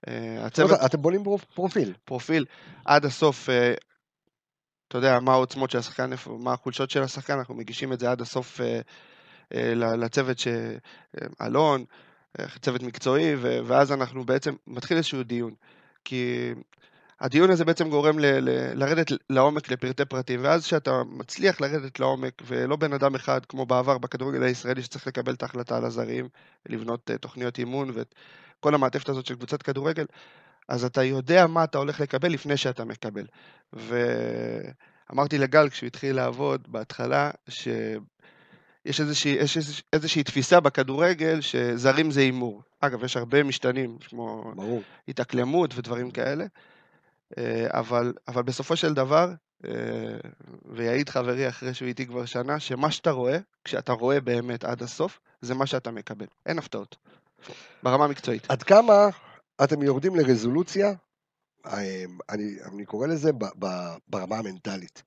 [0.08, 0.80] אה, הצוות...
[0.86, 1.94] אתם בונים פרופיל.
[2.04, 2.44] פרופיל,
[2.84, 3.48] עד הסוף,
[4.88, 8.20] אתה יודע, מה העוצמות של השחקן, מה החולשות של השחקן, אנחנו מגישים את זה עד
[8.20, 8.60] הסוף
[9.74, 11.84] לצוות שאלון,
[12.60, 13.34] צוות מקצועי,
[13.66, 15.54] ואז אנחנו בעצם, מתחיל איזשהו דיון.
[16.04, 16.52] כי
[17.20, 22.42] הדיון הזה בעצם גורם ל- ל- לרדת לעומק לפרטי פרטים, ואז כשאתה מצליח לרדת לעומק,
[22.46, 26.28] ולא בן אדם אחד כמו בעבר בכדורגל הישראלי שצריך לקבל את ההחלטה על הזרים,
[26.68, 28.14] לבנות uh, תוכניות אימון ואת
[28.60, 30.04] כל המעטפת הזאת של קבוצת כדורגל,
[30.68, 33.26] אז אתה יודע מה אתה הולך לקבל לפני שאתה מקבל.
[33.72, 42.20] ואמרתי לגל כשהוא התחיל לעבוד בהתחלה, שיש איזושהי, יש איזושהי, איזושהי תפיסה בכדורגל שזרים זה
[42.20, 42.62] הימור.
[42.80, 44.82] אגב, יש הרבה משתנים, כמו ברור.
[45.08, 46.46] התאקלמות ודברים כאלה.
[47.38, 49.32] אה, אבל, אבל בסופו של דבר,
[49.64, 49.70] אה,
[50.64, 55.20] ויעיד חברי אחרי שהוא איתי כבר שנה, שמה שאתה רואה, כשאתה רואה באמת עד הסוף,
[55.40, 56.26] זה מה שאתה מקבל.
[56.46, 56.96] אין הפתעות.
[57.82, 58.50] ברמה המקצועית.
[58.50, 59.08] עד כמה
[59.64, 60.92] אתם יורדים לרזולוציה,
[61.66, 63.66] אה, אני, אני קורא לזה ב, ב,
[64.08, 65.02] ברמה המנטלית.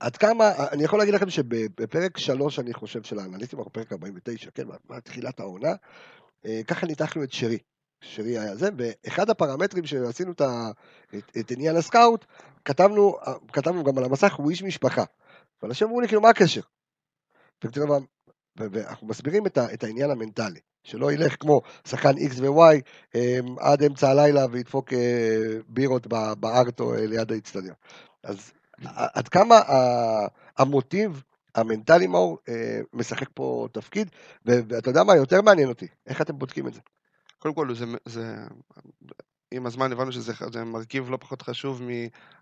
[0.00, 4.50] עד כמה, אני יכול להגיד לכם שבפרק 3, אני חושב, של האנליסטים, אנחנו פרק 49,
[4.54, 5.72] כן, מתחילת העונה,
[6.66, 7.58] ככה ניתחנו את שרי.
[8.00, 10.42] שרי היה זה, ואחד הפרמטרים שעשינו את,
[11.14, 12.24] את, את עניין הסקאוט,
[12.64, 13.16] כתבנו,
[13.52, 15.04] כתבנו גם על המסך, הוא איש משפחה.
[15.62, 16.60] ואנשים אמרו לי, כאילו, מה הקשר?
[18.56, 22.80] ואנחנו מסבירים את, ה, את העניין המנטלי, שלא ילך כמו שחקן X ו-Y
[23.14, 26.06] אמ, עד אמצע הלילה וידפוק אה, בירות
[26.40, 27.74] בארטו אה, ליד האיצטדיון.
[28.22, 28.52] אז
[28.94, 29.60] עד כמה
[30.58, 31.22] המוטיב
[31.54, 34.10] המנטלי מאור אה, משחק פה תפקיד,
[34.44, 36.80] ואתה יודע מה יותר מעניין אותי, איך אתם בודקים את זה?
[37.38, 38.36] קודם כל, זה, זה,
[39.50, 41.82] עם הזמן הבנו שזה זה מרכיב לא פחות חשוב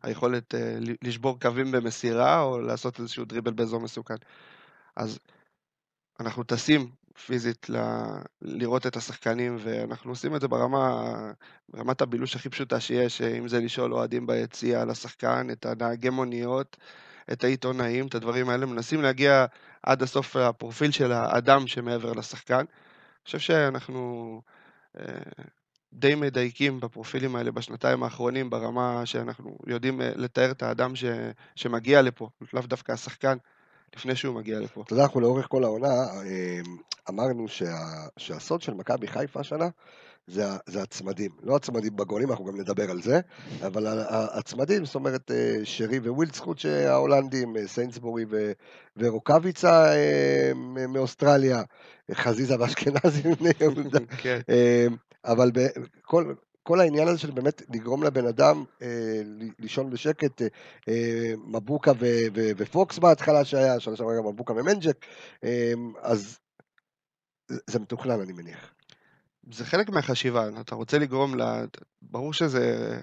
[0.03, 4.15] מהיכולת אה, לשבור קווים במסירה, או לעשות איזשהו דריבל באזור מסוכן.
[4.97, 5.19] אז
[6.21, 6.91] אנחנו טסים
[7.27, 7.77] פיזית ל...
[8.43, 11.03] לראות את השחקנים, ואנחנו עושים את זה ברמה,
[11.69, 16.77] ברמת הבילוש הכי פשוטה שיש, אם זה לשאול אוהדים ביציע על השחקן, את הנהגי מוניות,
[17.33, 19.47] את העיתונאים, את הדברים האלה, מנסים להגיע
[19.83, 22.55] עד הסוף לפרופיל של האדם שמעבר לשחקן.
[22.55, 24.43] אני חושב שאנחנו
[25.95, 31.05] די מדייקים בפרופילים האלה בשנתיים האחרונים, ברמה שאנחנו יודעים אה, לתאר את האדם ש,
[31.57, 33.37] שמגיע לפה, לאו דווקא השחקן,
[33.97, 34.83] לפני שהוא מגיע לפה.
[34.83, 35.95] אתה יודע, אנחנו לאורך כל העונה
[36.27, 36.61] אה,
[37.11, 37.75] אמרנו שה,
[38.17, 39.69] שהסוד של מכבי חיפה השנה
[40.27, 41.31] זה, זה הצמדים.
[41.43, 43.21] לא הצמדים בגולים, אנחנו גם נדבר על זה,
[43.67, 48.25] אבל הצמדים, זאת אומרת, אה, שרי ווילדסקוט ההולנדים, סיינסבורי
[48.97, 49.87] ורוקאביצה
[50.89, 51.63] מאוסטרליה,
[52.13, 53.99] חזיזה ואשכנזי מבני יהודה.
[54.23, 54.41] כן.
[55.25, 55.51] אבל
[56.03, 56.35] כל,
[56.67, 59.23] כל העניין הזה של באמת לגרום לבן אדם אה,
[59.59, 60.47] לישון בשקט, אה,
[60.89, 65.07] אה, מבוקה ו, ו, ופוקס בהתחלה שהיה, שנה שעברה גם מבוקה ומנג'ק,
[65.45, 66.39] אה, אז
[67.49, 68.74] זה מתוכנן אני מניח.
[69.53, 71.43] זה חלק מהחשיבה, אתה רוצה לגרום ל...
[72.03, 72.97] ברור שזה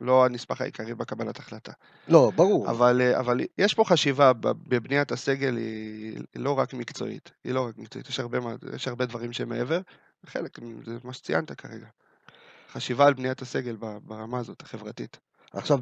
[0.00, 1.72] לא הנספח העיקרי בקבלת החלטה.
[2.08, 2.70] לא, ברור.
[2.70, 8.08] אבל, אבל יש פה חשיבה בבניית הסגל, היא לא רק מקצועית, היא לא רק מקצועית,
[8.08, 8.38] יש הרבה,
[8.74, 9.80] יש הרבה דברים שמעבר,
[10.26, 11.86] חלק, זה מה שציינת כרגע.
[12.72, 15.18] חשיבה על בניית הסגל ברמה הזאת, החברתית.
[15.52, 15.78] עכשיו,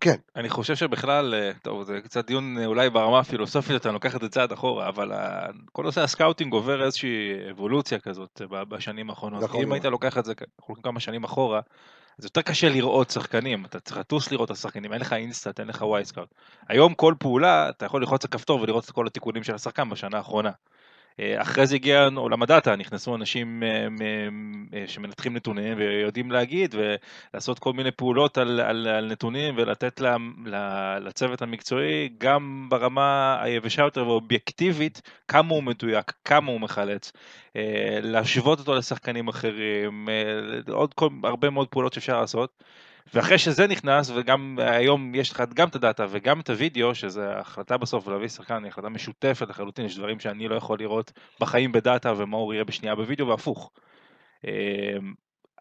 [0.00, 0.16] כן.
[0.36, 4.20] אני חושב שבכלל, אה, טוב, זה קצת דיון אה, אולי ברמה הפילוסופית, אתה לוקח את
[4.20, 5.12] זה צעד אחורה, אבל
[5.72, 9.42] כל נושא ה scouting עובר איזושהי אבולוציה כזאת אה, בשנים האחרונות.
[9.42, 9.62] נכון.
[9.62, 10.32] אם היית לוקח את זה
[10.82, 11.60] כמה שנים אחורה,
[12.18, 15.68] זה יותר קשה לראות שחקנים, אתה צריך לטוס לראות את השחקנים, אין לך InStat, אין
[15.68, 16.34] לך Wyscout.
[16.68, 20.16] היום כל פעולה, אתה יכול ללחוץ על כפתור ולראות את כל התיקונים של השחקן בשנה
[20.16, 20.50] האחרונה.
[21.20, 23.86] אה, אחרי זה הגיע עולם הדאטה, נכנסו אנשים אה,
[24.78, 30.00] אה, שמנתחים נתונים ויודעים להגיד ולעשות כל מיני פעולות על, על, על נתונים ולתת
[31.00, 37.12] לצוות המקצועי גם ברמה היבשה יותר ואובייקטיבית כמה הוא מדויק, כמה הוא מחלץ,
[38.02, 40.08] להשוות אותו לשחקנים אחרים,
[40.70, 42.62] עוד כל, הרבה מאוד פעולות שאפשר לעשות.
[43.14, 47.76] ואחרי שזה נכנס, וגם היום יש לך גם את הדאטה וגם את הוידאו, שזה החלטה
[47.76, 52.12] בסוף להביא שחקן, היא החלטה משותפת לחלוטין, יש דברים שאני לא יכול לראות בחיים בדאטה
[52.16, 53.70] ומאור יראה בשנייה בוידאו והפוך.
[54.44, 54.50] אמ,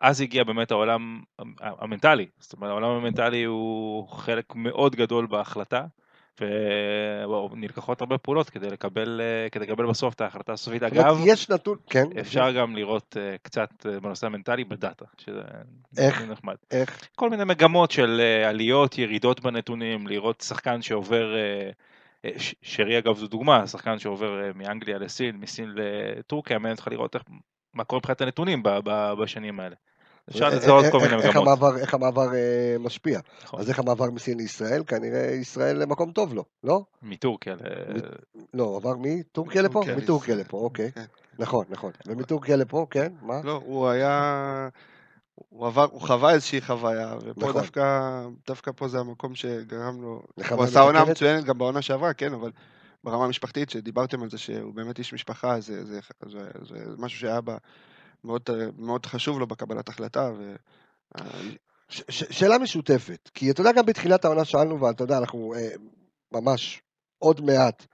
[0.02, 1.22] אז הגיע באמת העולם
[1.60, 5.86] המנטלי, זאת אומרת העולם המנטלי הוא חלק מאוד גדול בהחלטה,
[6.42, 10.84] ונלקחות הרבה פעולות כדי לקבל, אה, כדי לקבל בסוף את ההחלטה הסופית.
[10.84, 15.42] אגב, יש נתון, כן, אפשר גם לראות אה, קצת אה, בנושא המנטלי בדאטה, שזה
[15.98, 16.22] איך?
[16.22, 16.56] נחמד.
[16.72, 21.36] איך, כל מיני מגמות של עליות, ירידות בנתונים, לראות שחקן שעובר,
[22.62, 27.24] שרי אגב זו דוגמה, שחקן שעובר מאנגליה לסין, מסין לטורקיה, מעניין אותך לראות איך,
[27.74, 28.64] מה קורה מבחינת הנתונים
[29.20, 29.76] בשנים האלה.
[30.30, 31.78] אפשר איך- לזהות כל איך- מיני מגמות.
[31.78, 32.40] איך המעבר אה,
[32.80, 33.20] משפיע.
[33.44, 33.60] נכון.
[33.60, 34.84] אז איך המעבר מסין לישראל?
[34.88, 36.82] כנראה ישראל למקום טוב לו, לא?
[37.04, 38.00] מטורקיה, ל-
[38.54, 39.82] לא, עבר מטורקיה לפה?
[39.98, 40.36] מטורקיה.
[40.36, 40.92] לפה, אוקיי.
[40.92, 41.06] כן.
[41.40, 41.92] נכון, נכון.
[42.08, 43.42] ומטורקיה לפה, כן, מה?
[43.44, 44.70] לא, הוא היה...
[45.50, 47.62] הוא עבר, הוא חווה איזושהי חוויה, ופה נכון.
[47.62, 50.22] דווקא, דווקא פה זה המקום שגרם לו...
[50.50, 51.06] הוא עשה עונה?
[51.06, 52.52] מצוינת גם בעונה שעברה, כן, אבל
[53.04, 57.20] ברמה המשפחתית, שדיברתם על זה שהוא באמת איש משפחה, זה, זה, זה, זה, זה משהו
[57.20, 57.58] שהיה בה
[58.28, 60.56] מאוד, מאוד חשוב לו בקבלת החלטה, ו...
[61.90, 65.70] ש- ש- שאלה משותפת, כי אתה יודע, גם בתחילת העונה שאלנו, ואתה יודע, אנחנו אה,
[66.32, 66.82] ממש
[67.20, 67.86] עוד מעט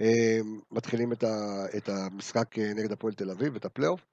[0.00, 0.38] אה,
[0.70, 4.06] מתחילים את, ה, את המשחק אה, נגד הפועל תל אביב, את הפלייאוף.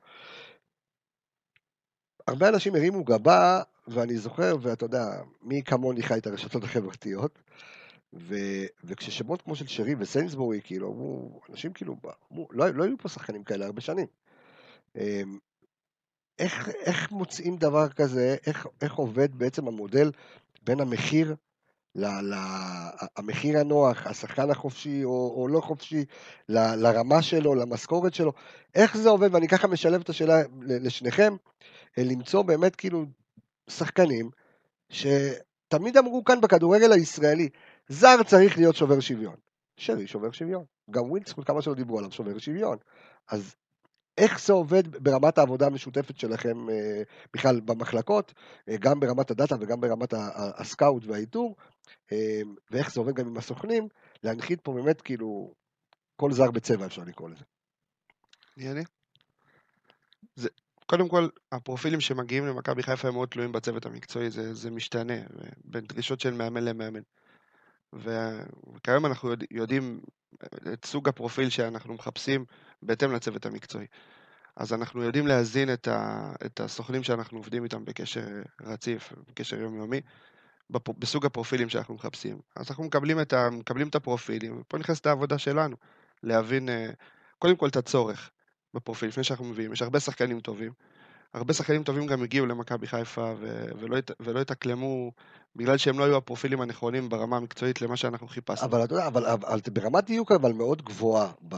[2.27, 5.05] הרבה אנשים הרימו גבה, ואני זוכר, ואתה יודע,
[5.41, 7.39] מי כמוני חי את הרשתות החברתיות,
[8.13, 8.35] ו,
[8.83, 11.95] וכששמות כמו של שרי וסיינסבורי, כאילו, אמרו, אנשים כאילו,
[12.31, 14.07] אמרו, לא, לא היו פה שחקנים כאלה הרבה שנים.
[16.39, 20.11] איך, איך מוצאים דבר כזה, איך, איך עובד בעצם המודל
[20.63, 21.35] בין המחיר,
[21.95, 22.33] ל, ל,
[23.17, 26.05] המחיר הנוח, השחקן החופשי או, או לא חופשי,
[26.49, 28.33] ל, לרמה שלו, למשכורת שלו,
[28.75, 31.33] איך זה עובד, ואני ככה משלב את השאלה לשניכם,
[31.97, 33.05] אה, למצוא באמת כאילו
[33.69, 34.29] שחקנים
[34.89, 37.49] שתמיד אמרו כאן בכדורגל הישראלי,
[37.87, 39.35] זר צריך להיות שובר שוויון.
[39.77, 40.63] שרי שובר שוויון.
[40.91, 42.77] גם ווילדסקוט, כמה שלא דיברו עליו, שובר שוויון.
[43.27, 43.55] אז
[44.17, 47.01] איך זה עובד ברמת העבודה המשותפת שלכם אה,
[47.33, 48.33] בכלל במחלקות,
[48.69, 50.13] אה, גם ברמת הדאטה וגם ברמת
[50.57, 51.55] הסקאוט והאיתור,
[52.11, 53.87] אה, ואיך זה עובד גם עם הסוכנים,
[54.23, 55.53] להנחית פה באמת כאילו
[56.15, 57.43] כל זר בצבע אפשר לקרוא לזה.
[58.57, 58.83] מי אני?
[60.35, 60.49] זה,
[60.85, 65.13] קודם כל, הפרופילים שמגיעים למכבי חיפה הם מאוד תלויים בצוות המקצועי, זה, זה משתנה,
[65.65, 67.01] בין דרישות של מאמן למאמן.
[67.95, 69.99] וכיום אנחנו יודע, יודעים
[70.73, 72.45] את סוג הפרופיל שאנחנו מחפשים
[72.81, 73.85] בהתאם לצוות המקצועי.
[74.55, 78.25] אז אנחנו יודעים להזין את, ה, את הסוכנים שאנחנו עובדים איתם בקשר
[78.61, 80.01] רציף, בקשר יומיומי,
[80.69, 82.39] בפ, בסוג הפרופילים שאנחנו מחפשים.
[82.55, 85.75] אז אנחנו מקבלים את, ה, מקבלים את הפרופילים, ופה נכנסת העבודה שלנו,
[86.23, 86.89] להבין אה,
[87.39, 88.31] קודם כל את הצורך
[88.73, 89.73] בפרופיל, לפני שאנחנו מביאים.
[89.73, 90.71] יש הרבה שחקנים טובים.
[91.35, 95.11] הרבה שחקנים טובים גם הגיעו למכבי חיפה ו- ולא, הת- ולא התאקלמו
[95.55, 98.67] בגלל שהם לא היו הפרופילים הנכונים ברמה המקצועית למה שאנחנו חיפשנו.
[98.67, 101.55] אבל אתה יודע, אבל, אבל, אבל ברמת דיוק אבל מאוד גבוהה, ב,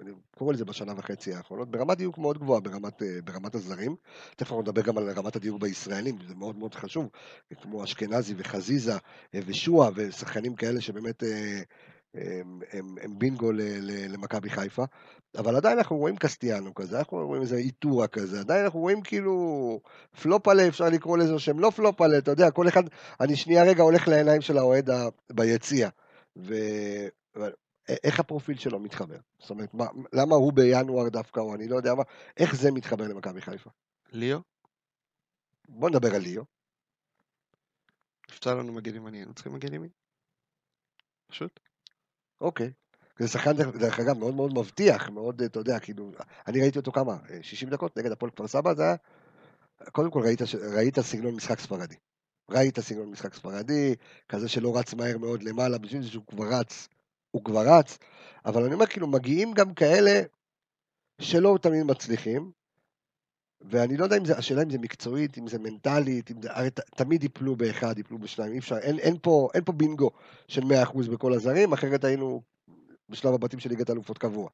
[0.00, 3.96] אני קורא לזה בשנה וחצי האחרונות, ברמת דיוק מאוד גבוהה ברמת, אה, ברמת הזרים.
[4.36, 7.08] תכף אנחנו נדבר גם על רמת הדיוק בישראלים, זה מאוד מאוד חשוב,
[7.62, 8.92] כמו אשכנזי וחזיזה
[9.34, 11.62] אה, ושועה ושחקנים כאלה שבאמת אה,
[12.14, 13.52] הם, הם, הם בינגו
[14.08, 14.84] למכבי חיפה,
[15.38, 19.80] אבל עדיין אנחנו רואים קסטיאנו כזה, אנחנו רואים איזה איטורה כזה, עדיין אנחנו רואים כאילו
[20.22, 22.82] פלופלה, אפשר לקרוא לזה, שהם לא פלופלה, אתה יודע, כל אחד,
[23.20, 25.88] אני שנייה רגע הולך לעיניים של האוהד ה- ביציע,
[26.36, 29.18] ואיך הפרופיל שלו מתחבר?
[29.38, 32.02] זאת אומרת, מה, למה הוא בינואר דווקא, או אני לא יודע מה,
[32.36, 33.70] איך זה מתחבר למכבי חיפה?
[34.12, 34.38] ליאו,
[35.68, 36.44] בוא נדבר על ליאו.
[38.30, 39.90] נפצע לנו מגן ימני, היינו צריכים מגן ימין.
[41.26, 41.60] פשוט.
[42.44, 42.70] אוקיי.
[43.18, 46.10] זה שחקן, דרך- אגב, מאוד מאוד מבטיח, מאוד, אתה יודע, כאילו,
[46.46, 48.96] אני ראיתי אותו כמה, אה, 60 דקות נגד הפועל כפר סבא, זה היה,
[49.92, 50.40] קודם כל ראית,
[50.74, 51.94] ראית סגנון משחק ספרדי.
[52.50, 53.94] ראית סגנון משחק ספרדי,
[54.28, 56.88] כזה שלא רץ מהר מאוד למעלה, בשביל זה שהוא כבר רץ,
[57.30, 57.98] הוא כבר רץ,
[58.44, 60.20] אבל אני אומר, כאילו, מגיעים גם כאלה
[61.20, 62.52] שלא תמיד מצליחים,
[63.60, 66.70] ואני לא יודע אם זה, השאלה אם זה מקצועית, אם זה מנטלית, אם זה, הרי
[66.70, 70.10] ת, תמיד ייפלו באחד, ייפלו בשניים, אי אפשר, אין, אין, פה, אין פה בינגו
[70.48, 72.42] של 100% בכל הזרים, אחרת היינו
[73.08, 74.48] בשלב הבתים של ליגת אלופות קבוע.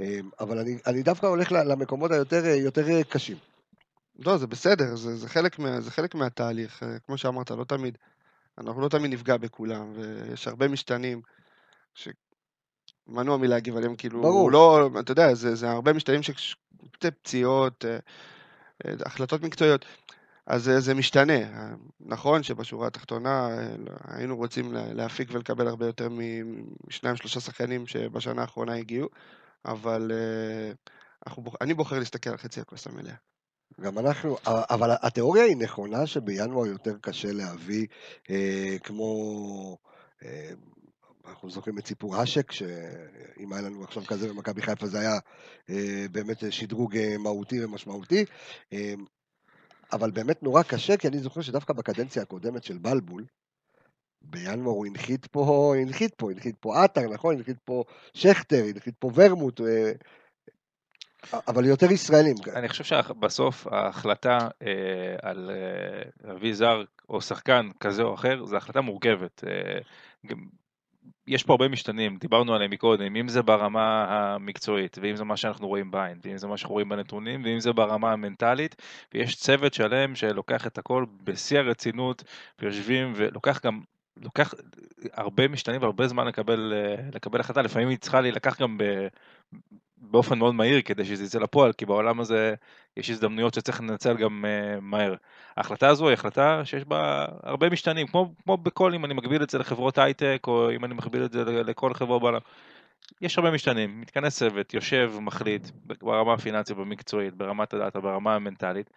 [0.00, 3.36] אמ, אבל אני, אני דווקא הולך למקומות היותר יותר קשים.
[4.18, 6.82] לא, זה בסדר, זה, זה, חלק מה, זה חלק מהתהליך.
[6.82, 7.98] אה, כמו שאמרת, לא תמיד,
[8.58, 11.22] אנחנו לא תמיד נפגע בכולם, ויש הרבה משתנים
[13.10, 14.52] שמנוע מלהגיב עליהם, כאילו, ברור.
[14.52, 16.56] לא, אתה יודע, זה, זה הרבה משתנים ש...
[16.98, 17.98] פציעות, אה,
[18.86, 19.84] אה, החלטות מקצועיות.
[20.46, 21.32] אז זה, זה משתנה.
[21.38, 21.68] אה,
[22.00, 23.68] נכון שבשורה התחתונה אה,
[24.08, 26.08] היינו רוצים לה- להפיק ולקבל הרבה יותר
[26.88, 29.08] משניים שלושה שחקנים שבשנה האחרונה הגיעו,
[29.64, 30.72] אבל אה,
[31.26, 33.14] אנחנו, אני בוחר להסתכל על חצי הכוס המלאה.
[33.80, 37.86] גם אנחנו, אבל התיאוריה היא נכונה שבינואר יותר קשה להביא,
[38.30, 39.76] אה, כמו,
[40.24, 40.50] אה,
[41.28, 45.18] אנחנו זוכרים את סיפור אשק, שאם היה לנו עכשיו כזה במכבי חיפה זה היה
[45.70, 48.24] אה, באמת שדרוג אה, מהותי ומשמעותי,
[48.72, 48.94] אה,
[49.92, 53.24] אבל באמת נורא קשה, כי אני זוכר שדווקא בקדנציה הקודמת של בלבול,
[54.22, 57.36] בינואר הוא הנחית פה, הנחית פה, הנחית פה עטר, נכון?
[57.36, 59.92] הנחית פה שכטר, הנחית פה ורמוט, אה,
[61.48, 62.36] אבל יותר ישראלים.
[62.56, 68.56] אני חושב שבסוף ההחלטה אה, על אה, להביא זר או שחקן כזה או אחר, זו
[68.56, 69.44] החלטה מורכבת.
[69.46, 69.78] אה,
[71.30, 75.68] יש פה הרבה משתנים, דיברנו עליהם מקודם, אם זה ברמה המקצועית, ואם זה מה שאנחנו
[75.68, 78.82] רואים בעין, ואם זה מה שאנחנו רואים בנתונים, ואם זה ברמה המנטלית,
[79.14, 82.24] ויש צוות שלם שלוקח את הכל בשיא הרצינות,
[82.58, 83.80] ויושבים ולוקח גם
[84.16, 84.54] לוקח
[85.12, 86.72] הרבה משתנים והרבה זמן לקבל,
[87.14, 88.84] לקבל החלטה, לפעמים היא צריכה להילקח גם ב,
[90.00, 92.54] באופן מאוד מהיר כדי שזה יצא לפועל, כי בעולם הזה
[92.96, 95.14] יש הזדמנויות שצריך לנצל גם uh, מהר.
[95.56, 99.50] ההחלטה הזו היא החלטה שיש בה הרבה משתנים, כמו, כמו בכל, אם אני מגביל את
[99.50, 102.40] זה לחברות הייטק, או אם אני מגביל את זה לכל חברה בעולם.
[103.20, 105.70] יש הרבה משתנים, מתכנס צוות, יושב, מחליט,
[106.02, 108.90] ברמה הפיננסית, במקצועית, ברמת הדאטה, ברמה המנטלית,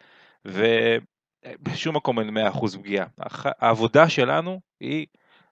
[0.45, 3.05] ובשום מקום אין 100% פגיעה.
[3.59, 5.05] העבודה שלנו היא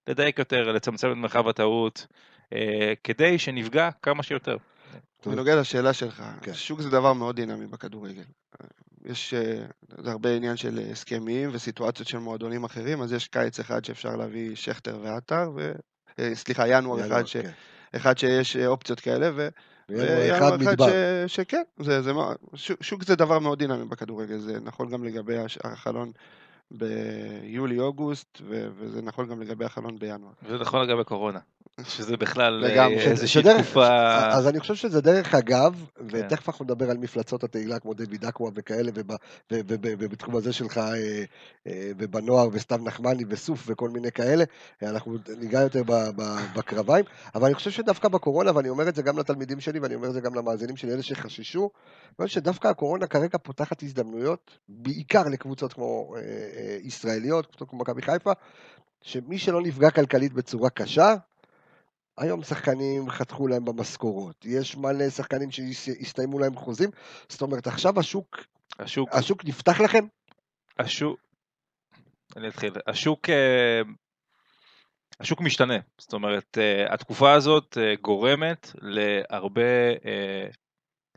[0.08, 2.08] לדייק יותר, לצמצם את מרחב הטעות,
[2.54, 4.58] אה, כדי שנפגע כמה שיותר.
[5.26, 6.54] בנוגע לשאלה שלך, כן.
[6.54, 8.24] שוק זה דבר מאוד דינמי בכדורגל.
[9.06, 9.66] יש, אה,
[10.04, 14.56] זה הרבה עניין של הסכמים וסיטואציות של מועדונים אחרים, אז יש קיץ אחד שאפשר להביא
[14.56, 15.72] שכטר ועטר, ו...
[16.20, 17.38] אה, סליחה, ינואר, ינואר אחד, ש...
[17.38, 17.52] כן.
[17.96, 19.48] אחד שיש אופציות כאלה, ו...
[19.90, 20.88] וינואר אחד מדבר.
[21.28, 21.36] ש...
[21.36, 22.12] שכן, זה, זה,
[22.82, 26.12] שוק זה דבר מאוד דינמי בכדורגל, זה נכון גם לגבי החלון
[26.72, 28.42] ביולי-אוגוסט,
[28.78, 30.32] וזה נכון גם לגבי החלון בינואר.
[30.44, 31.40] וזה נכון לגבי קורונה.
[31.84, 33.88] שזה בכלל אה, איזושהי תקופה...
[34.28, 36.06] אז אני חושב שזה דרך אגב, כן.
[36.12, 38.92] ותכף אנחנו נדבר על מפלצות התהילה כמו דויד אקווה וכאלה,
[39.52, 41.24] ובתחום הזה שלך, אה,
[41.68, 44.44] אה, ובנוער, וסתיו נחמני, וסוף, וכל מיני כאלה,
[44.84, 45.82] אנחנו ניגע יותר
[46.56, 47.06] בקרביים,
[47.36, 50.14] אבל אני חושב שדווקא בקורונה, ואני אומר את זה גם לתלמידים שלי, ואני אומר את
[50.14, 51.70] זה גם למאזינים שלי, אלה שחששו,
[52.20, 56.16] אני חושב שדווקא הקורונה כרגע פותחת הזדמנויות, בעיקר לקבוצות כמו
[56.84, 58.32] ישראליות, כמו מכבי חיפה,
[59.02, 61.16] שמי שלא נפגע כלכלית בצורה קשה,
[62.18, 66.90] היום שחקנים חתכו להם במשכורות, יש מלא שחקנים שהסתיימו להם חוזים,
[67.30, 68.38] זאת אומרת עכשיו השוק,
[68.80, 70.06] השוק, השוק נפתח לכם?
[70.80, 71.20] השוק,
[72.38, 73.82] אני אתחיל, השוק, אה,
[75.20, 79.92] השוק משתנה, זאת אומרת אה, התקופה הזאת אה, גורמת להרבה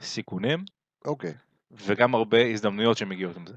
[0.00, 0.64] סיכונים,
[1.04, 1.34] אוקיי,
[1.70, 3.54] וגם הרבה הזדמנויות שמגיעות עם זה.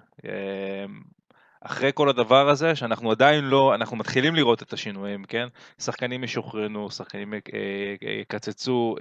[1.61, 5.47] אחרי כל הדבר הזה, שאנחנו עדיין לא, אנחנו מתחילים לראות את השינויים, כן?
[5.79, 7.39] שחקנים ישוחרנו, שחקנים אה,
[8.03, 8.95] אה, יקצצו,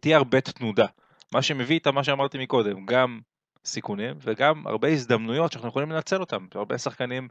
[0.00, 0.86] תהיה הרבה תנודה.
[1.32, 3.20] מה שמביא איתה מה שאמרתי מקודם, גם
[3.64, 6.46] סיכונים וגם הרבה הזדמנויות שאנחנו יכולים לנצל אותם.
[6.54, 7.28] הרבה שחקנים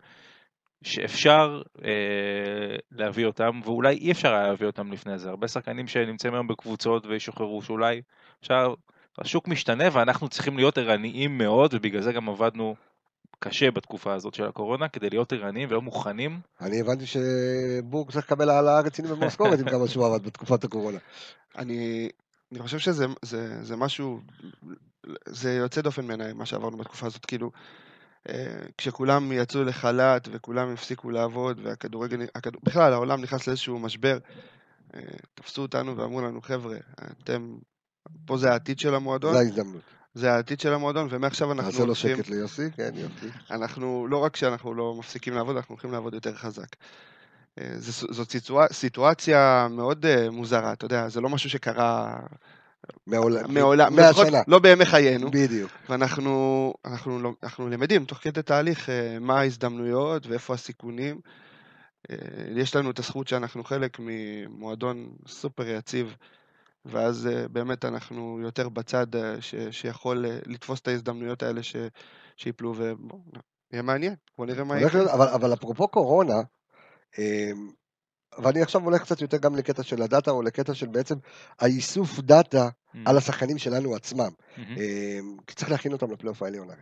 [0.83, 5.29] שאפשר אה, להביא אותם, ואולי אי אפשר היה להביא אותם לפני זה.
[5.29, 8.01] הרבה שחקנים שנמצאים היום בקבוצות וישוחררו, שאולי
[8.41, 8.73] אפשר,
[9.17, 12.75] השוק משתנה ואנחנו צריכים להיות ערניים מאוד, ובגלל זה גם עבדנו
[13.39, 16.39] קשה בתקופה הזאת של הקורונה, כדי להיות ערניים ולא מוכנים.
[16.61, 20.97] אני הבנתי שבורג צריך לקבל העלאה רצינית במשכורת עם כמה שהוא עבד בתקופת הקורונה.
[21.57, 22.09] אני,
[22.51, 24.19] אני חושב שזה זה, זה משהו,
[25.25, 27.51] זה יוצא דופן בעיניי, מה שעברנו בתקופה הזאת, כאילו,
[28.29, 34.17] אה, כשכולם יצאו לחל"ת וכולם הפסיקו לעבוד, והכדורגל, הכדור, בכלל העולם נכנס לאיזשהו משבר,
[34.95, 34.99] אה,
[35.35, 36.77] תפסו אותנו ואמרו לנו, חבר'ה,
[37.23, 37.57] אתם,
[38.25, 39.33] פה זה העתיד של המועדון.
[39.33, 39.81] זה ההזדמנות.
[40.15, 41.71] זה העתיד של המועדון, ומעכשיו אנחנו.
[41.71, 43.37] נעשה לו שקט ליוסי, כן יוסי.
[43.51, 46.75] אנחנו, לא רק שאנחנו לא מפסיקים לעבוד, אנחנו הולכים לעבוד יותר חזק.
[47.59, 47.73] אה,
[48.09, 48.35] זאת
[48.71, 52.19] סיטואציה מאוד אה, מוזרה, אתה יודע, זה לא משהו שקרה...
[53.07, 54.41] מעולם, מעולם, מהשנה.
[54.47, 55.31] לא בימי חיינו.
[55.31, 55.71] בדיוק.
[55.89, 61.19] ואנחנו אנחנו, לא, אנחנו למדים תוך כדי תהליך אה, מה ההזדמנויות ואיפה הסיכונים.
[62.55, 66.15] יש לנו את הזכות שאנחנו חלק ממועדון סופר יציב
[66.85, 71.75] ואז אה, באמת אנחנו יותר בצד אה, ש, שיכול אה, לתפוס את ההזדמנויות האלה ש,
[72.37, 75.13] שיפלו, ויהיה מעניין, בוא נראה מה יקרה.
[75.13, 76.41] אבל, אבל אפרופו קורונה,
[77.17, 77.69] אמ,
[78.43, 81.15] ואני עכשיו הולך קצת יותר גם לקטע של הדאטה, או לקטע של בעצם
[81.59, 82.97] האיסוף דאטה mm-hmm.
[83.05, 84.29] על השחקנים שלנו עצמם.
[84.57, 84.59] Mm-hmm.
[85.47, 86.81] כי צריך להכין אותם לפלייאוף העליון הרי.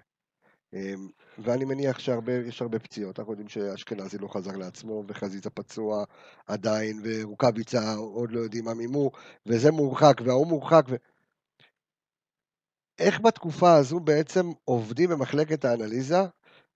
[0.74, 6.04] אמ, ואני מניח שיש הרבה פציעות, אנחנו יודעים שאשכנזי לא חזר לעצמו, וחזיזה פצוע
[6.48, 9.12] עדיין, ורוקאביצה עוד לא יודעים מה מימו,
[9.46, 10.86] וזה מורחק, וההוא מורחק.
[10.90, 10.96] ו...
[13.00, 16.22] איך בתקופה הזו בעצם עובדים במחלקת האנליזה,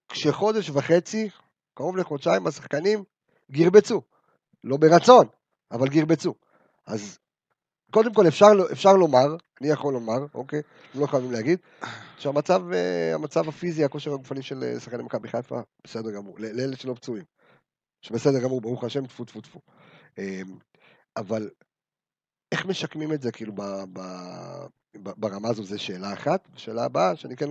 [0.08, 1.28] כשחודש וחצי,
[1.74, 3.04] קרוב לחודשיים, השחקנים
[3.50, 4.02] גרבצו.
[4.64, 5.26] לא ברצון,
[5.70, 6.34] אבל גרבצו.
[6.86, 7.18] אז
[7.90, 10.62] קודם כל אפשר, אפשר לומר, אני יכול לומר, אוקיי?
[10.94, 11.58] לא חייבים להגיד,
[12.18, 16.94] שהמצב אה, המצב הפיזי, הכושר הגופני של אה, שחקני מכבי חיפה, בסדר גמור, לאלה שלא
[16.94, 17.24] פצועים.
[18.02, 19.60] שבסדר גמור, ברוך השם, טפו טפו טפו.
[20.18, 20.58] אמ,
[21.16, 21.50] אבל
[22.52, 23.62] איך משקמים את זה, כאילו, ב,
[23.92, 24.00] ב,
[25.02, 26.48] ב, ברמה הזו, זו שאלה אחת.
[26.54, 27.46] השאלה הבאה, שאני כן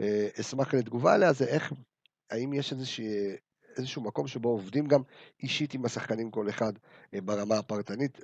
[0.00, 1.72] אה, אשמח לתגובה עליה, זה איך,
[2.30, 3.36] האם יש איזושהי
[3.76, 5.02] איזשהו מקום שבו עובדים גם
[5.42, 6.72] אישית עם השחקנים כל אחד
[7.12, 8.18] ברמה הפרטנית,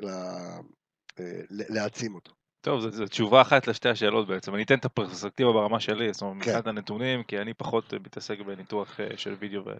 [1.51, 2.33] להעצים אותו.
[2.61, 4.55] טוב, זו, תשובה אחת לשתי השאלות בעצם.
[4.55, 6.51] אני אתן את הפרספקטיבה ברמה שלי, זאת אומרת, כן.
[6.51, 9.73] מבחינת הנתונים, כי אני פחות אה, מתעסק בניתוח אה, של וידאו ו-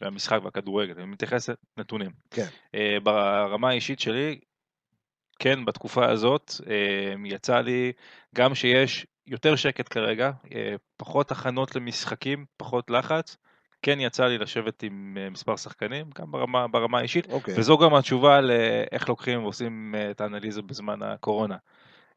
[0.00, 2.10] והמשחק והכדורגל, אני מתייחס לנתונים.
[2.30, 2.46] כן.
[2.74, 4.40] אה, ברמה האישית שלי,
[5.38, 7.92] כן, בתקופה הזאת, אה, יצא לי,
[8.34, 13.36] גם שיש יותר שקט כרגע, אה, פחות הכנות למשחקים, פחות לחץ,
[13.82, 17.54] כן יצא לי לשבת עם אה, מספר שחקנים, גם ברמה, ברמה האישית, אוקיי.
[17.58, 21.56] וזו גם התשובה לאיך לוקחים ועושים אה, את האנליזה בזמן הקורונה.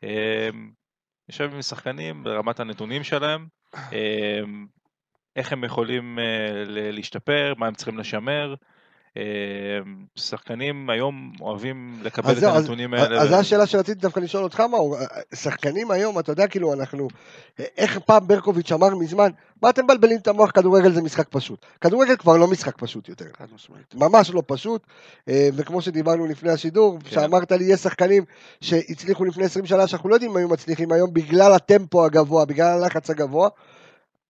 [0.04, 0.50] אה,
[1.30, 4.40] יושב עם שחקנים ברמת הנתונים שלהם, אה,
[5.36, 8.56] איך הם יכולים אה, להשתפר, מה הם צריכים לשמר.
[9.18, 9.24] אה,
[10.16, 13.22] שחקנים היום אוהבים לקבל אז את זהו, אז- הנתונים האלה.
[13.22, 14.98] אז זו השאלה שרציתי דווקא לשאול אותך, מאור.
[15.36, 17.08] שחקנים היום, אתה יודע, כאילו, אנחנו...
[17.78, 19.30] איך פעם ברקוביץ' אמר מזמן,
[19.62, 21.66] מה אתם מבלבלים את המוח, כדורגל זה משחק פשוט.
[21.82, 23.26] כדורגל כבר לא משחק פשוט יותר.
[23.96, 24.82] ממש לא פשוט,
[25.30, 27.10] אה, וכמו שדיברנו לפני השידור, כן.
[27.10, 28.24] שאמרת לי, יש שחקנים
[28.62, 32.84] שהצליחו לפני 20 שנה שאנחנו לא יודעים אם היו מצליחים היום בגלל הטמפו הגבוה, בגלל
[32.84, 33.50] הלחץ הגבוה,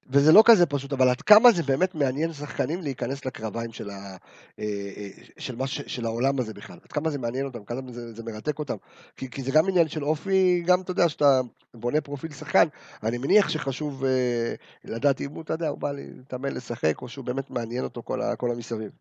[0.10, 4.18] וזה לא כזה פשוט, אבל עד כמה זה באמת מעניין שחקנים להיכנס לקרביים של, ה,
[4.60, 4.66] אה,
[4.98, 8.24] אה, של, מה, של העולם הזה בכלל, עד כמה זה מעניין אותם, כמה זה, זה
[8.24, 8.76] מרתק אותם,
[9.18, 11.42] כי, כי זה גם עניין של אופי, גם אתה יודע, שאתה
[11.74, 12.68] בונה פרופיל שחקן,
[13.04, 14.54] אני מניח שחשוב אה,
[14.86, 18.20] לדעת אם הוא, אתה יודע, הוא בא להתאמן לשחק, או שהוא באמת מעניין אותו כל,
[18.38, 18.92] כל המסביב.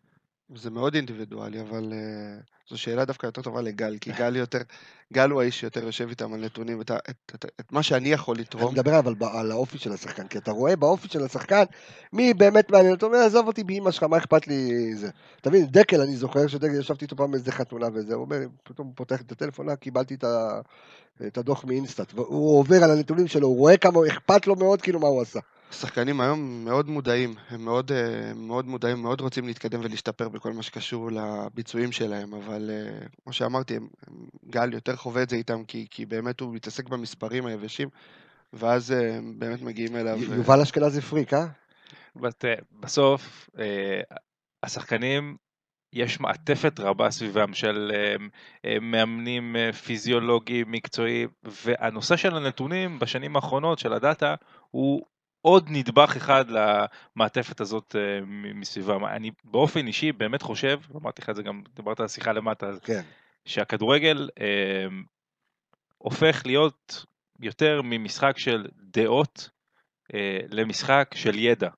[0.55, 4.59] זה מאוד אינדיבידואלי, אבל uh, זו שאלה דווקא יותר טובה לגל, כי גל יותר,
[5.13, 8.35] גל הוא האיש שיותר יושב איתם על נתונים, את, את, את, את מה שאני יכול
[8.35, 8.73] אני לתרום.
[8.73, 11.63] מדבר אבל על האופי של השחקן, כי אתה רואה באופי של השחקן
[12.13, 15.09] מי באמת מעניין אותו, אומר, עזוב אותי באמא שלך, מה אכפת לי זה.
[15.41, 18.87] אתה מבין, דקל, אני זוכר שדקל, ישבתי איתו פעם באיזה חתונה וזה, הוא אומר, פתאום
[18.87, 20.61] הוא פותח את הטלפון, אה, קיבלתי את, ה,
[21.27, 24.99] את הדוח מאינסטאט, והוא עובר על הנתונים שלו, הוא רואה כמה אכפת לו מאוד, כאילו,
[24.99, 25.39] מה הוא עשה.
[25.73, 30.63] השחקנים היום מאוד מודעים, הם מאוד, אה, מאוד מודעים, מאוד רוצים להתקדם ולהשתפר בכל מה
[30.63, 33.77] שקשור לביצועים שלהם, אבל אה, כמו שאמרתי,
[34.49, 37.89] גל יותר חווה את זה איתם, כי, כי באמת הוא מתעסק במספרים היבשים,
[38.53, 40.17] ואז אה, הם באמת מגיעים אליו.
[40.17, 41.45] י- יובל אשכנזי פריק, אה?
[42.81, 43.49] בסוף,
[44.63, 45.37] השחקנים,
[45.93, 48.15] יש מעטפת רבה סביבם של אה,
[48.65, 54.35] אה, מאמנים אה, פיזיולוגיים, מקצועיים, והנושא של הנתונים בשנים האחרונות של הדאטה
[54.71, 55.05] הוא
[55.45, 59.05] עוד נדבך אחד למעטפת הזאת אה, מסביבם.
[59.05, 63.01] אני באופן אישי באמת חושב, אמרתי לך את זה גם, דיברת על השיחה למטה, כן.
[63.45, 64.45] שהכדורגל אה,
[65.97, 67.05] הופך להיות
[67.39, 69.49] יותר ממשחק של דעות
[70.13, 71.69] אה, למשחק של ידע.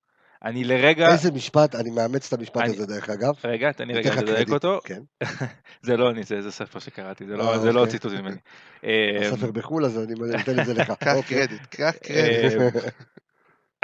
[0.44, 3.34] אני לרגע, איזה משפט, אני מאמץ את המשפט אני- הזה דרך אגב.
[3.44, 5.02] רגע, תן לי רגע לדייק אותו, כן.
[5.86, 7.92] זה לא אני, זה זה ספר שקראתי, זה אה, לא, זה לא אוקיי.
[7.92, 8.36] ציטוט ממני.
[8.86, 10.92] אה, הספר בחו"ל, אז אני נותן את זה לך.
[11.04, 11.48] קח אוקיי.
[11.48, 12.84] קרדיט, קח קרדיט.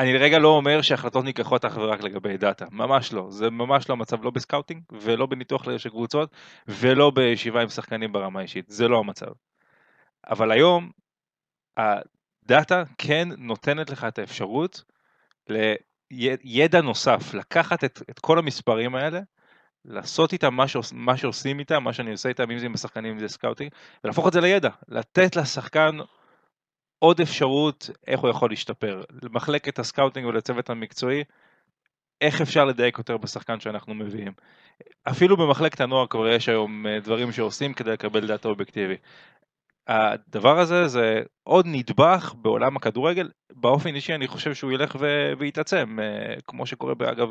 [0.02, 3.94] אני לרגע לא אומר שהחלטות נלקחות אך ורק לגבי דאטה, ממש לא, זה ממש לא
[3.94, 6.30] המצב, לא ב scouting ולא בניתוח של קבוצות
[6.68, 9.32] ולא בישיבה עם שחקנים ברמה האישית, זה לא המצב.
[10.30, 10.92] אבל היום
[11.78, 14.84] הדאטה כן נותנת לך את האפשרות
[16.12, 19.20] לידע נוסף, לקחת את, את כל המספרים האלה,
[19.86, 23.14] לעשות איתם מה, שעוש, מה שעושים איתם, מה שאני עושה איתם, אם זה עם השחקנים,
[23.14, 23.72] אם זה scouting,
[24.04, 25.98] ולהפוך את זה לידע, לתת לשחקן
[27.04, 29.04] עוד אפשרות איך הוא יכול להשתפר.
[29.24, 31.24] למחלקת ה scouting ולצוות המקצועי,
[32.22, 34.32] איך אפשר לדייק יותר בשחקן שאנחנו מביאים.
[35.04, 38.96] אפילו במחלקת הנוער כבר יש היום אה, דברים שעושים כדי לקבל דאטה אובייקטיבי.
[39.88, 44.96] הדבר הזה זה עוד נדבך בעולם הכדורגל, באופן אישי אני חושב שהוא ילך
[45.38, 47.30] ויתעצם, אה, כמו שקורה אגב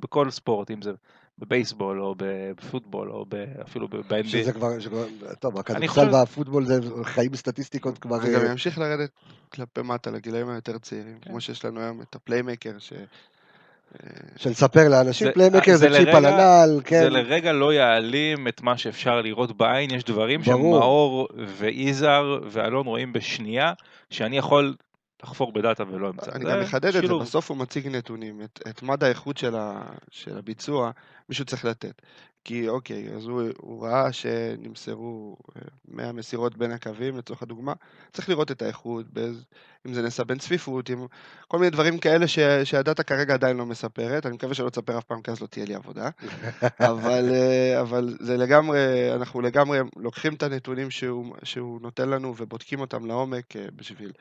[0.00, 0.92] בכל ספורט, אם זה
[1.38, 4.28] בבייסבול או בפוטבול או ב- אפילו ב-NBA.
[4.28, 5.06] שזה כבר, שכבר-
[5.40, 8.20] טוב, אני הכדורסל חושב- והפוטבול זה חיים סטטיסטיקות כבר...
[8.20, 9.10] זה גם אה, ימשיך לרדת
[9.52, 11.30] כלפי מטה, לגילאים היותר צעירים, כן.
[11.30, 12.92] כמו שיש לנו היום את ה Playermaker, ש...
[12.92, 17.00] אה, של לספר לאנשים, זה- Playermaker זה זה צ'יפ על הנעל, כן.
[17.00, 20.56] זה לרגע לא יעלים את מה שאפשר לראות בעין, יש דברים ברור.
[20.78, 21.28] שמאור
[21.58, 23.72] ויזהר ואלון רואים בשנייה,
[24.10, 24.74] שאני יכול
[25.22, 26.32] לחפור בדאטה ולא אמצא.
[26.32, 27.14] אני גם מחדד את זה.
[27.14, 30.90] בסוף הוא מציג נתונים, את, את מד האיכות של, ה, של הביצוע,
[31.28, 32.02] מישהו צריך לתת.
[32.44, 37.72] כי אוקיי, אז הוא, הוא ראה שנמסרו אה, 100 מסירות בין הקווים, לצורך הדוגמה,
[38.12, 39.44] צריך לראות את האיכות, באיז,
[39.86, 41.06] אם זה נעשה בין צפיפות, עם
[41.48, 45.04] כל מיני דברים כאלה ש, שהדאטה כרגע עדיין לא מספרת, אני מקווה שלא תספר אף
[45.04, 46.10] פעם, כי אז לא תהיה לי עבודה.
[46.90, 48.78] אבל, אה, אבל זה לגמרי,
[49.14, 54.12] אנחנו לגמרי לוקחים את הנתונים שהוא, שהוא נותן לנו ובודקים אותם לעומק אה, בשביל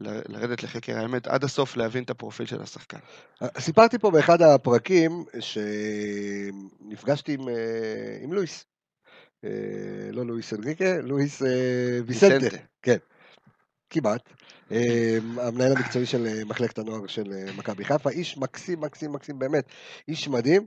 [0.00, 2.98] לרדת לחקר האמת, עד הסוף להבין את הפרופיל של השחקן.
[3.58, 8.64] סיפרתי פה באחד הפרקים שנפגשתי עם, אה, עם לואיס.
[9.44, 9.50] אה,
[10.12, 11.48] לא לואיס אנריקה, לואיס אה,
[12.06, 12.56] ויסנטה.
[12.82, 12.96] כן,
[13.90, 14.28] כמעט.
[14.72, 19.38] אה, המנהל המקצועי של אה, מחלקת הנוער של אה, מכבי חיפה, איש מקסים, מקסים, מקסים,
[19.38, 19.64] באמת,
[20.08, 20.66] איש מדהים.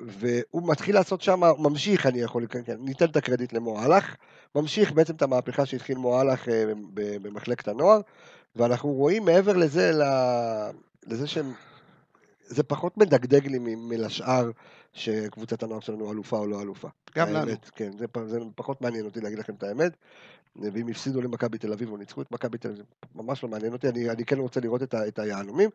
[0.00, 4.14] והוא מתחיל לעשות שם, ממשיך, אני יכול, כן, כן, ניתן את הקרדיט למועלך,
[4.54, 8.00] ממשיך בעצם את המהפכה שהתחיל מועלך אה, במחלקת הנוער,
[8.56, 10.70] ואנחנו רואים מעבר לזה, ל-
[11.06, 11.52] לזה שהם,
[12.46, 14.50] זה פחות מדגדג לי מ- מלשאר
[14.92, 16.88] שקבוצת הנוער שלנו אלופה או לא אלופה.
[17.16, 17.56] גם האמת, לנו.
[17.74, 19.92] כן, זה, פ- זה פחות מעניין אותי להגיד לכם את האמת.
[20.56, 22.84] ואם הפסידו למכבי תל אביב או ניצחו את מכבי תל אביב, זה
[23.14, 25.70] ממש לא מעניין אותי, אני, אני כן רוצה לראות את, ה, את היהלומים,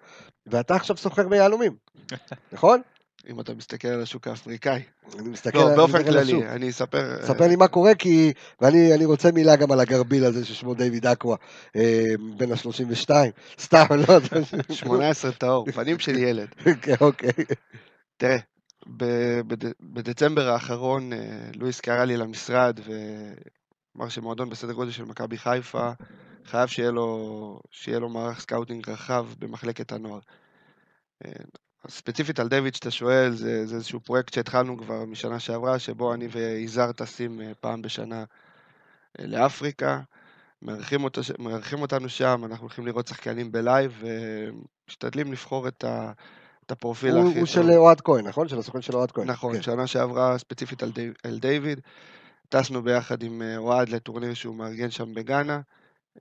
[0.47, 1.76] ואתה עכשיו סוחר ביהלומים,
[2.53, 2.82] נכון?
[3.30, 4.82] אם אתה מסתכל על השוק האפריקאי.
[5.19, 6.36] אני מסתכל לא, באופן על השוק.
[6.36, 7.26] כללי, אני אספר...
[7.26, 8.34] ספר לי מה קורה, כי...
[8.61, 11.36] ואני אני רוצה מילה גם על הגרביל הזה ששמו דיוויד אקווה,
[11.76, 13.09] אה, בן ה-32.
[13.59, 14.19] סתם, לא...
[14.69, 16.47] 18 טהור, פנים של ילד.
[16.82, 17.30] כן, אוקיי.
[18.17, 18.38] תראה,
[19.80, 21.19] בדצמבר האחרון אה,
[21.55, 25.91] לואיס קרא לי למשרד ואמר שמועדון בסדר גודל של מכבי חיפה
[26.45, 30.19] חייב שיהיה לו, שיהיה לו מערך scouting רחב במחלקת הנוער.
[31.86, 36.14] אה, ספציפית על דיוויד שאתה שואל, זה, זה איזשהו פרויקט שהתחלנו כבר משנה שעברה, שבו
[36.14, 38.24] אני ויזהר טסים אה, פעם בשנה
[39.20, 40.00] אה, לאפריקה,
[40.62, 44.03] מארחים, אותו, מארחים אותנו שם, אנחנו הולכים לראות שחקנים ב live
[44.88, 46.12] ומשתדלים לבחור את, ה,
[46.66, 47.48] את הפרופיל הוא הכי הוא.
[47.48, 48.48] של אוהד כהן, נכון?
[48.48, 49.28] של הסוכן של אוהד כהן.
[49.28, 49.62] נכון, כן.
[49.62, 51.80] שנה שעברה ספציפית על, די, על דיוויד.
[52.50, 55.62] טסנו ביחד עם אה, אוהד לטורניר שהוא מארגן שם בגאנה.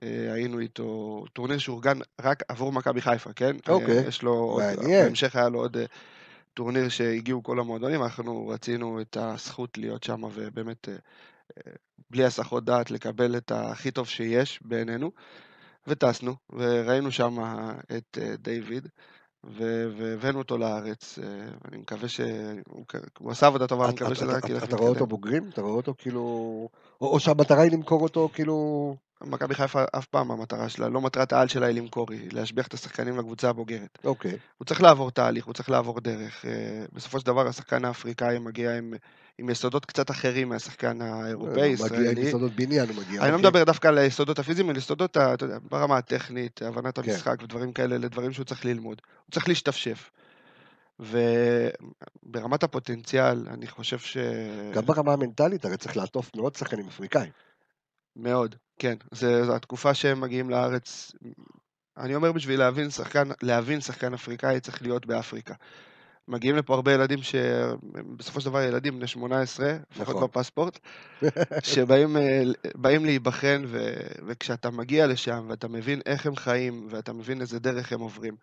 [0.03, 3.55] אה, היינו איתו, טורניר שאורגן רק עבור מכבי חיפה, כן?
[3.67, 3.97] אוקיי.
[3.97, 4.63] אה, יש לו עוד.
[4.87, 5.85] בהמשך היה לו עוד אה,
[6.53, 10.89] טורניר שהגיעו כל המועדונים, אנחנו רצינו את הזכות להיות שם ובאמת,
[12.09, 15.11] בלי הסחות דעת, לקבל את הכי טוב שיש בעינינו.
[15.87, 17.37] וטסנו, וראינו שם
[17.97, 18.87] את דיוויד.
[19.43, 21.19] והבאנו אותו לארץ,
[21.67, 22.85] אני מקווה שהוא
[23.19, 25.07] הוא עשה עבודה טובה, אני מקווה שזה רק ילך אתה רואה אותו.
[25.07, 25.49] בוגרים?
[25.49, 26.69] אתה רואה אותו כאילו...
[27.01, 28.95] או שהמטרה היא למכור אותו כאילו...
[29.25, 32.73] מכבי חיפה אף פעם המטרה שלה, לא מטרת העל שלה היא למכור, היא להשביח את
[32.73, 33.97] השחקנים לקבוצה הבוגרת.
[34.03, 34.37] אוקיי.
[34.57, 36.45] הוא צריך לעבור תהליך, הוא צריך לעבור דרך.
[36.45, 38.93] אה, בסופו של דבר השחקן האפריקאי מגיע עם,
[39.37, 42.21] עם יסודות קצת אחרים מהשחקן האירופאי, הוא מגיע עם ישראלי.
[42.21, 43.21] יסודות בניין, הוא מגיע.
[43.21, 43.49] אני לא אוקיי.
[43.49, 45.17] מדבר דווקא על היסודות הפיזיים, על יסודות,
[45.71, 47.11] ברמה הטכנית, הבנת כן.
[47.11, 49.01] המשחק ודברים כאלה, אלה דברים שהוא צריך ללמוד.
[49.25, 50.11] הוא צריך להשתפשף.
[50.99, 54.17] וברמת הפוטנציאל, אני חושב ש...
[54.73, 57.31] גם ברמה המנטלית, הרי צריך לעטוף מאוד שחקנים אפריקאים.
[58.15, 58.95] מאוד, כן.
[59.11, 61.11] זה, זו התקופה שהם מגיעים לארץ.
[61.97, 65.53] אני אומר בשביל להבין שחקן, להבין שחקן אפריקאי צריך להיות באפריקה.
[66.27, 70.27] מגיעים לפה הרבה ילדים שבסופו של דבר ילדים בני 18, לפחות נכון.
[70.27, 70.79] בפספורט,
[71.73, 72.17] שבאים
[72.75, 73.93] באים להיבחן, ו,
[74.27, 78.35] וכשאתה מגיע לשם ואתה מבין איך הם חיים, ואתה מבין איזה דרך הם עוברים,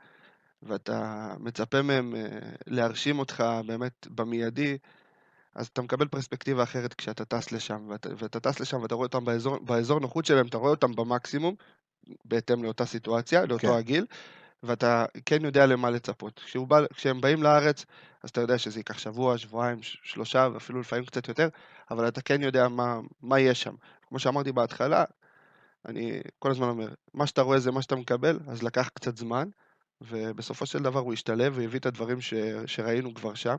[0.63, 4.79] ואתה מצפה מהם אה, להרשים אותך באמת במיידי,
[5.55, 9.25] אז אתה מקבל פרספקטיבה אחרת כשאתה טס לשם, ואתה, ואתה טס לשם ואתה רואה אותם
[9.25, 11.55] באזור, באזור נוחות שלהם, אתה רואה אותם במקסימום,
[12.25, 13.75] בהתאם לאותה סיטואציה, לאותו כן.
[13.75, 14.07] הגיל,
[14.63, 16.41] ואתה כן יודע למה לצפות.
[16.69, 17.85] בא, כשהם באים לארץ,
[18.23, 21.49] אז אתה יודע שזה ייקח שבוע, שבועיים, שלושה, ואפילו לפעמים קצת יותר,
[21.91, 23.75] אבל אתה כן יודע מה, מה יש שם.
[24.09, 25.05] כמו שאמרתי בהתחלה,
[25.87, 29.49] אני כל הזמן אומר, מה שאתה רואה זה מה שאתה מקבל, אז לקח קצת זמן,
[30.01, 32.35] ובסופו של דבר הוא השתלב והביא את הדברים ש,
[32.67, 33.57] שראינו כבר שם,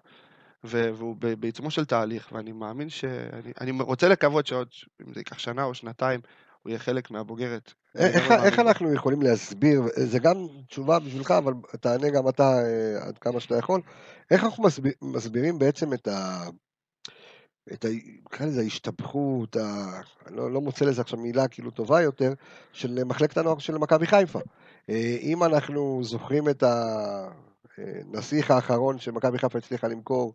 [0.63, 3.05] והוא בעיצומו של תהליך, ואני מאמין ש...
[3.61, 4.67] אני, רוצה לקוות שעוד,
[5.01, 6.19] אם זה ייקח שנה או שנתיים,
[6.61, 7.73] הוא יהיה חלק מהבוגרת.
[7.95, 8.59] איך, לגמרי איך.
[8.59, 13.57] אנחנו יכולים להסביר, זה גם תשובה בשבילך, אבל תענה גם אתה אה, עד כמה שאתה
[13.57, 13.81] יכול,
[14.31, 16.43] איך אנחנו מסביר, מסבירים בעצם את ה...
[17.73, 17.87] את ה...
[18.25, 19.85] נקרא לזה ההשתבחות, ה...
[20.29, 22.33] לא, לא מוצא לזה עכשיו מילה כאילו טובה יותר,
[22.73, 24.39] של מחלקת הנוער של מכבי חיפה.
[24.89, 26.63] אה, אם אנחנו זוכרים את
[27.77, 30.33] הנסיך האחרון שמכבי חיפה הצליחה למכור,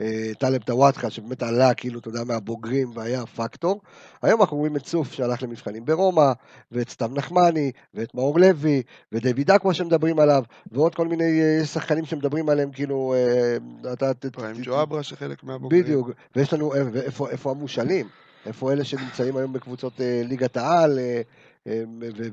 [0.00, 3.80] אה, טלב טוואטחה, שבאמת עלה כאילו, אתה יודע, מהבוגרים והיה פקטור,
[4.22, 6.32] היום אנחנו רואים את צוף שהלך למבחנים ברומא,
[6.72, 8.82] ואת סתיו נחמני, ואת מאור לוי,
[9.12, 14.10] ודויד אקווה שמדברים עליו, ועוד כל מיני אה, שחקנים שמדברים עליהם, כאילו, אה, אתה...
[14.32, 15.82] פריים ג'ואברה שחלק מהבוגרים.
[15.82, 16.74] בדיוק, ויש לנו,
[17.30, 18.08] איפה המושאלים?
[18.46, 19.92] איפה אלה שנמצאים היום בקבוצות
[20.24, 20.98] ליגת העל,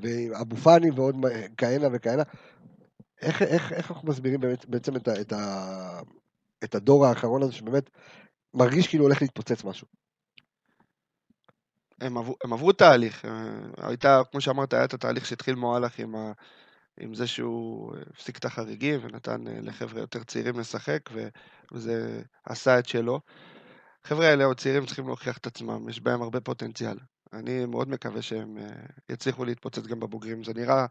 [0.01, 1.15] ואבו פאני ועוד
[1.57, 2.23] כהנה וכהנה.
[3.25, 5.99] איך, איך, איך אנחנו מסבירים באמת, בעצם את, ה, את, ה,
[6.63, 7.89] את הדור האחרון הזה, שבאמת
[8.53, 9.87] מרגיש כאילו הולך להתפוצץ משהו?
[12.01, 13.25] הם עברו, הם עברו תהליך.
[13.25, 16.31] אה, הייתה, כמו שאמרת, היה את התהליך שהתחיל מועלך עם, ה,
[16.99, 21.09] עם זה שהוא הפסיק את החריגים ונתן אה, לחבר'ה יותר צעירים לשחק,
[21.71, 23.19] וזה עשה את שלו.
[24.05, 26.97] החבר'ה האלה עוד צעירים צריכים להוכיח את עצמם, יש בהם הרבה פוטנציאל.
[27.33, 28.69] אני מאוד מקווה שהם אה,
[29.09, 30.43] יצליחו להתפוצץ גם בבוגרים.
[30.43, 30.85] זה נראה,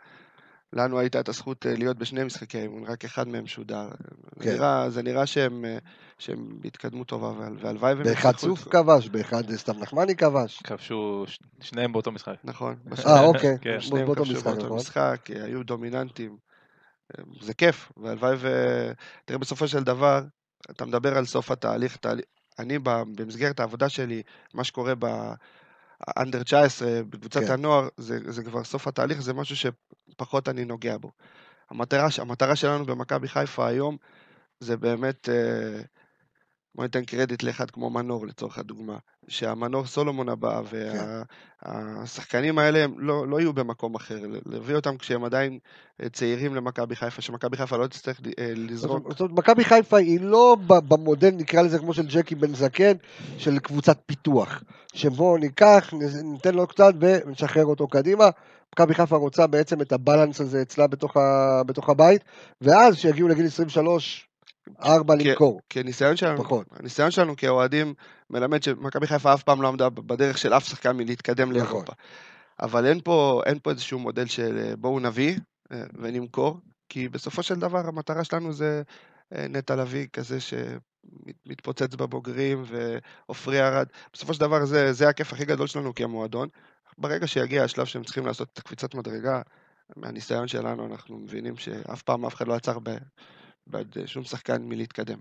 [0.74, 3.88] לנו הייתה את הזכות אה, להיות בשני משחקי אימון, רק אחד מהם שודר.
[4.36, 4.52] זה כן.
[4.52, 5.78] נראה, זה נראה שהם, אה,
[6.18, 8.72] שהם בהתקדמות טובה, והל- והלוואי והם באחד צוף לתקוף.
[8.72, 10.58] כבש, באחד סתיו נחמני כבש.
[10.64, 12.34] כבשו ש- שניהם באותו משחק.
[12.44, 12.76] נכון.
[13.06, 13.80] אה, אוקיי, כן.
[13.80, 14.76] שניהם באותו כבשו משחק, באותו נכון?
[14.78, 16.36] משחק, אה, היו דומיננטים.
[17.40, 18.48] זה כיף, והלוואי ו...
[19.24, 20.20] תראה, בסופו של דבר,
[20.70, 22.24] אתה מדבר על סוף התהליך, תהליך
[22.58, 24.22] אני ב- במסגרת העבודה שלי,
[24.54, 24.94] מה שקורה
[26.06, 27.52] באנדר 19, בקבוצת כן.
[27.52, 31.10] הנוער, זה, זה כבר סוף התהליך, זה משהו שפחות אני נוגע בו.
[31.70, 33.96] המטרה, המטרה שלנו במכבי חיפה היום,
[34.60, 35.80] זה באמת, אה,
[36.74, 38.96] בוא ניתן קרדיט לאחד כמו מנור לצורך הדוגמה,
[39.28, 40.62] שהמנור סולומון הבא
[41.62, 45.58] והשחקנים האלה הם לא, לא יהיו במקום אחר, להביא אותם כשהם עדיין
[46.02, 49.10] אה, צעירים למכבי חיפה, שמכבי חיפה לא תצטרך אה, לזרוק.
[49.10, 50.56] זאת אומרת, מכבי חיפה היא לא
[50.88, 52.92] במודל, נקרא לזה כמו של ג'קי בן זקן,
[53.38, 54.62] של קבוצת פיתוח.
[54.94, 58.28] שבו ניקח, ניתן לו קצת ונשחרר אותו קדימה.
[58.72, 62.24] מכבי חיפה רוצה בעצם את הבלנס הזה אצלה בתוך, ה, בתוך הבית,
[62.60, 64.28] ואז שיגיעו לגיל 23,
[64.82, 65.60] ארבע כי- למכור.
[65.70, 66.66] כי הניסיון שלנו, פחות.
[66.72, 67.94] הניסיון שלנו כאוהדים
[68.30, 71.62] מלמד שמכבי חיפה אף פעם לא עמדה בדרך של אף שחקן מלהתקדם נכון.
[71.62, 71.92] לאירופה.
[72.62, 75.38] אבל אין פה, אין פה איזשהו מודל של אה, בואו נביא
[75.72, 78.82] אה, ונמכור, כי בסופו של דבר המטרה שלנו זה
[79.34, 83.86] אה, נטע לביא כזה שמתפוצץ בבוגרים ועופרי ארד.
[84.12, 86.48] בסופו של דבר זה, זה הכיף הכי גדול שלנו כמועדון.
[86.98, 89.42] ברגע שיגיע השלב שהם צריכים לעשות את הקפיצת מדרגה,
[89.96, 92.96] מהניסיון שלנו אנחנו מבינים שאף פעם אף אחד לא עצר ב-
[93.66, 95.18] בעד אה, שום שחקן מלהתקדם.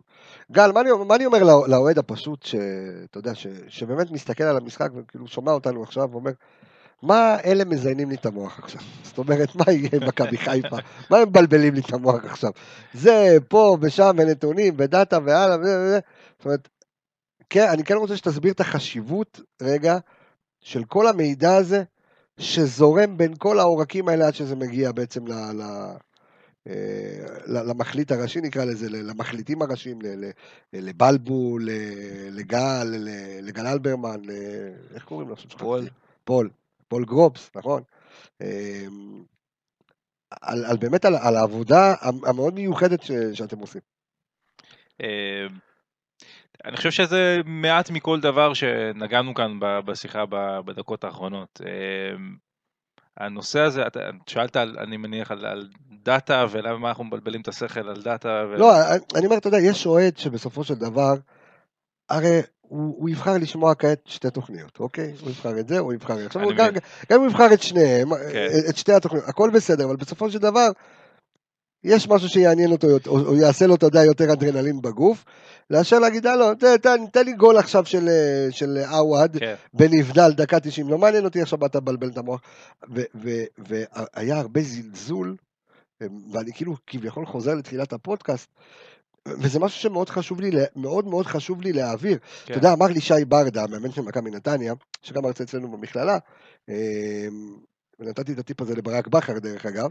[0.51, 4.57] גל, מה אני, מה אני אומר לא- לאוהד הפשוט, שאתה יודע, ש, שבאמת מסתכל על
[4.57, 6.31] המשחק וכאילו שומע אותנו עכשיו ואומר,
[7.01, 8.81] מה אלה מזיינים לי את המוח עכשיו?
[9.03, 10.77] זאת אומרת, מה יהיה עם מכבי חיפה?
[11.09, 12.51] מה הם מבלבלים לי את המוח עכשיו?
[12.93, 15.99] זה פה ושם ונתונים ודאטה והלאה וזה וזה.
[16.37, 16.69] זאת אומרת,
[17.49, 19.97] כן, אני כן רוצה שתסביר את החשיבות, רגע,
[20.61, 21.83] של כל המידע הזה,
[22.37, 25.33] שזורם בין כל העורקים האלה עד שזה מגיע בעצם ל...
[25.33, 25.95] ל-
[27.47, 30.31] למחליט הראשי נקרא לזה, למחליטים הראשיים, ל- ל-
[30.73, 33.07] לבלבול, ל- לגל,
[33.41, 34.21] לגל אלברמן,
[34.93, 35.35] איך קוראים לו?
[35.57, 35.87] פול.
[36.23, 36.49] פול,
[36.87, 37.83] פול גרובס, נכון?
[38.41, 39.23] אמ,
[40.41, 43.81] על, על באמת על, על העבודה המ- המאוד מיוחדת ש, שאתם עושים.
[45.01, 45.47] אה,
[46.65, 50.23] אני חושב שזה מעט מכל דבר שנגענו כאן בשיחה
[50.65, 51.61] בדקות האחרונות.
[53.17, 55.69] הנושא הזה, אתה שאלת, על, אני מניח, על, על
[56.03, 58.43] דאטה ולמה אנחנו מבלבלים את השכל על דאטה.
[58.49, 58.55] ו...
[58.55, 58.73] לא,
[59.15, 61.13] אני אומר, אתה יודע, יש אוהד שבסופו של דבר,
[62.09, 65.13] הרי הוא, הוא יבחר לשמוע כעת שתי תוכניות, אוקיי?
[65.21, 66.25] הוא יבחר את זה, הוא יבחר את זה.
[66.25, 66.47] עכשיו.
[67.09, 68.47] גם אם הוא יבחר את שניהם, כן.
[68.69, 70.67] את שתי התוכניות, הכל בסדר, אבל בסופו של דבר,
[71.83, 75.25] יש משהו שיעניין אותו, או, או יעשה לו, אתה יודע, יותר אדרנלין בגוף,
[75.69, 79.55] לאשר להגיד, הלו, תן, תן לי גול עכשיו של, אה, של עווד, כן.
[79.73, 82.41] בנבדל, דקה 90, לא מעניין אותי עכשיו אתה מבלבל את המוח.
[83.57, 85.35] והיה הרבה זלזול,
[86.31, 88.47] ואני כאילו כביכול חוזר לתחילת הפודקאסט,
[89.27, 92.17] וזה משהו שמאוד חשוב לי, מאוד מאוד חשוב לי להעביר.
[92.17, 92.53] כן.
[92.53, 96.17] אתה יודע, אמר לי שי ברדה, המאמן של מכבי נתניה, שגם מרצה אצלנו במכללה,
[96.69, 97.27] אה,
[97.99, 99.89] ונתתי את הטיפ הזה לברק בכר דרך אגב,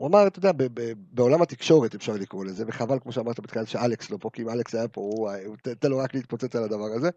[0.00, 0.50] הוא אמר, אתה יודע,
[0.96, 4.74] בעולם התקשורת אפשר לקרוא לזה, וחבל, כמו שאמרת בתחילה, שאלכס לא פה, כי אם אלכס
[4.74, 5.30] היה פה, הוא,
[5.78, 7.10] תן לו רק להתפוצץ על הדבר הזה.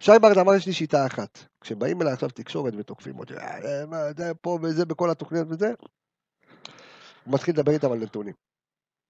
[0.00, 3.96] שי ברדה אמר, יש לי שיטה אחת, כשבאים אליי עכשיו תקשורת ותוקפים אותי, "אה, מה,
[4.16, 5.72] זה פה וזה, בכל התוכניות וזה,
[7.24, 8.34] הוא מתחיל לדבר איתם על נתונים.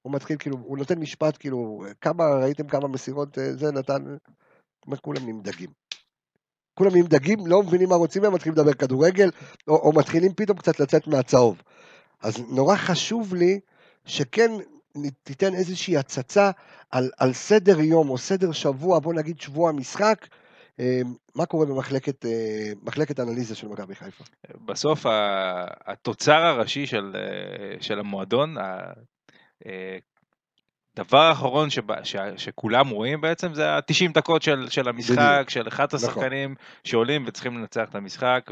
[0.02, 4.16] הוא מתחיל, כאילו, הוא נותן משפט, כאילו, כמה, ראיתם כמה מסירות אה, זה נתן,
[4.86, 5.70] אומר, כולם נהיים דגים.
[6.78, 9.30] כולם נהיים דגים, לא מבינים מה רוצים מהם, מתחילים לדבר כדורגל,
[9.68, 11.62] או, או מתחילים פתאום קצת לצאת מהצהוב.
[12.22, 13.60] אז נורא חשוב לי
[14.04, 14.50] שכן
[15.22, 16.50] תיתן איזושהי הצצה
[16.90, 20.26] על, על סדר יום או סדר שבוע, בוא נגיד שבוע משחק,
[20.80, 21.00] אה,
[21.34, 24.24] מה קורה במחלקת אה, מחלקת אנליזה של מכבי חיפה.
[24.64, 25.06] בסוף
[25.86, 28.54] התוצר הראשי של, אה, של המועדון,
[30.96, 35.50] הדבר האחרון שבא, ש, שכולם רואים בעצם זה ה-90 דקות של, של המשחק, בדיוק.
[35.50, 36.08] של אחד נכון.
[36.08, 36.54] השחקנים
[36.84, 38.50] שעולים וצריכים לנצח את המשחק,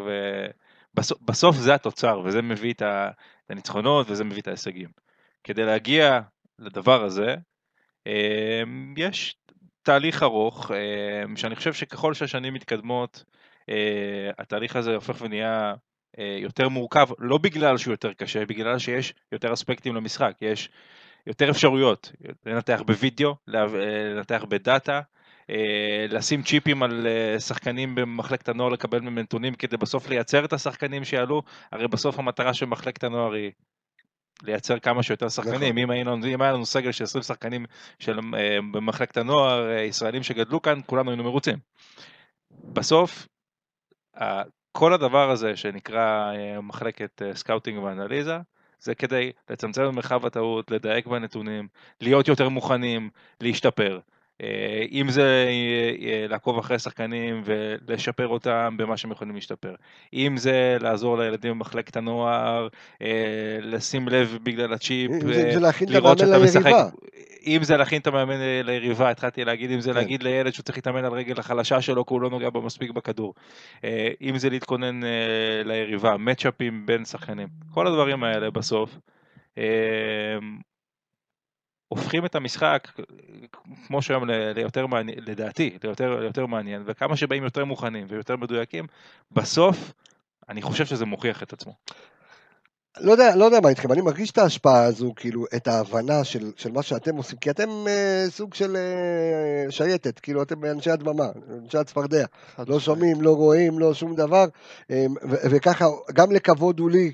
[0.99, 3.11] ובסוף זה התוצר, וזה מביא את ה-
[3.47, 4.89] את הניצחונות וזה מביא את ההישגים.
[5.45, 6.21] כדי להגיע
[6.59, 7.37] לדבר הזה,
[8.07, 8.63] אה,
[8.97, 9.37] יש
[9.83, 13.25] תהליך ארוך, אה, שאני חושב שככל שהשנים מתקדמות,
[13.69, 15.75] אה, התהליך הזה הופך ונהיה
[16.19, 20.69] אה, יותר מורכב, לא בגלל שהוא יותר קשה, בגלל שיש יותר אספקטים למשחק, יש
[21.27, 22.13] יותר אפשרויות,
[22.47, 23.65] לנתח בווידאו, אה,
[24.15, 25.01] לנתח בדאטה,
[26.09, 31.05] לשים צ'יפים על אה, שחקנים במחלקת הנוער, לקבל מהם נתונים כדי בסוף לייצר את השחקנים
[31.05, 31.43] שיעלו,
[31.73, 33.51] הרי בסוף המטרה של מחלקת הנוער היא
[34.43, 35.79] לייצר כמה שיותר שחקנים, נכון.
[35.79, 37.67] אם, היינו, אם היה לנו סגל של 20 שחקנים
[37.99, 41.59] של, אה, במחלקת הנוער, אה, ישראלים שגדלו כאן, כולנו היינו מרוצים.
[42.51, 43.27] בסוף,
[44.77, 48.39] כל הדבר הזה שנקרא אה, מחלקת אה, scouting ואנליזה,
[48.81, 51.69] זה כדי לצמצם את מרחב הטעות, לדייק בנתונים,
[52.01, 54.01] להיות יותר מוכנים, להשתפר.
[54.45, 55.47] אה, אם זה
[56.03, 59.75] אה, לעקוב אחרי שחקנים ולשפר אותם במה שהם יכולים להשתפר.
[60.15, 62.69] אם זה לעזור לילדים במחלקת הנוער,
[63.03, 63.09] אה,
[63.61, 66.73] לשים לב בגלל הצ'יפ, אם זה- זה להכין את לראות שאתה משחק.
[67.47, 69.97] אם זה להכין את המאמן ליריבה, התחלתי להגיד, אם זה כן.
[69.97, 72.91] להגיד לילד שהוא צריך להתאמן על רגל החלשה שלו כי הוא לא נוגע בה מספיק
[72.91, 73.35] בכדור.
[73.85, 75.09] אה, אם זה להתכונן אה,
[75.65, 77.49] ליריבה, מצ'אפים בין שחקנים.
[77.71, 78.99] כל הדברים האלה בסוף.
[81.97, 82.89] הופכים את המשחק,
[83.87, 88.87] כמו שהיום, ל- ליותר מעניין, לדעתי, ליותר, ליותר מעניין, וכמה שבאים יותר מוכנים ויותר מדויקים,
[89.33, 89.93] בסוף,
[90.49, 91.73] אני חושב שזה מוכיח את עצמו.
[93.01, 96.53] לא יודע, לא יודע מה איתכם, אני מרגיש את ההשפעה הזו, כאילו, את ההבנה של,
[96.57, 101.27] של מה שאתם עושים, כי אתם אה, סוג של אה, שייטת, כאילו, אתם אנשי הדממה,
[101.65, 102.25] אנשי הצפרדע,
[102.69, 102.81] לא.
[102.81, 104.45] שומעים, לא רואים, לא שום דבר,
[104.91, 107.13] אה, ו- וככה, גם לכבוד הוא לי,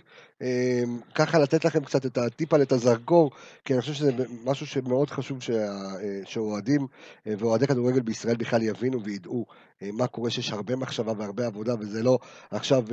[1.14, 3.30] ככה לתת לכם קצת את הטיפה, את הזרקור,
[3.64, 4.12] כי אני חושב שזה
[4.44, 6.86] משהו שמאוד חשוב אה, שאוהדים
[7.26, 9.46] אה, ואוהדי כדורגל בישראל בכלל יבינו וידעו
[9.82, 12.18] אה, מה קורה, שיש הרבה מחשבה והרבה עבודה, וזה לא
[12.50, 12.84] עכשיו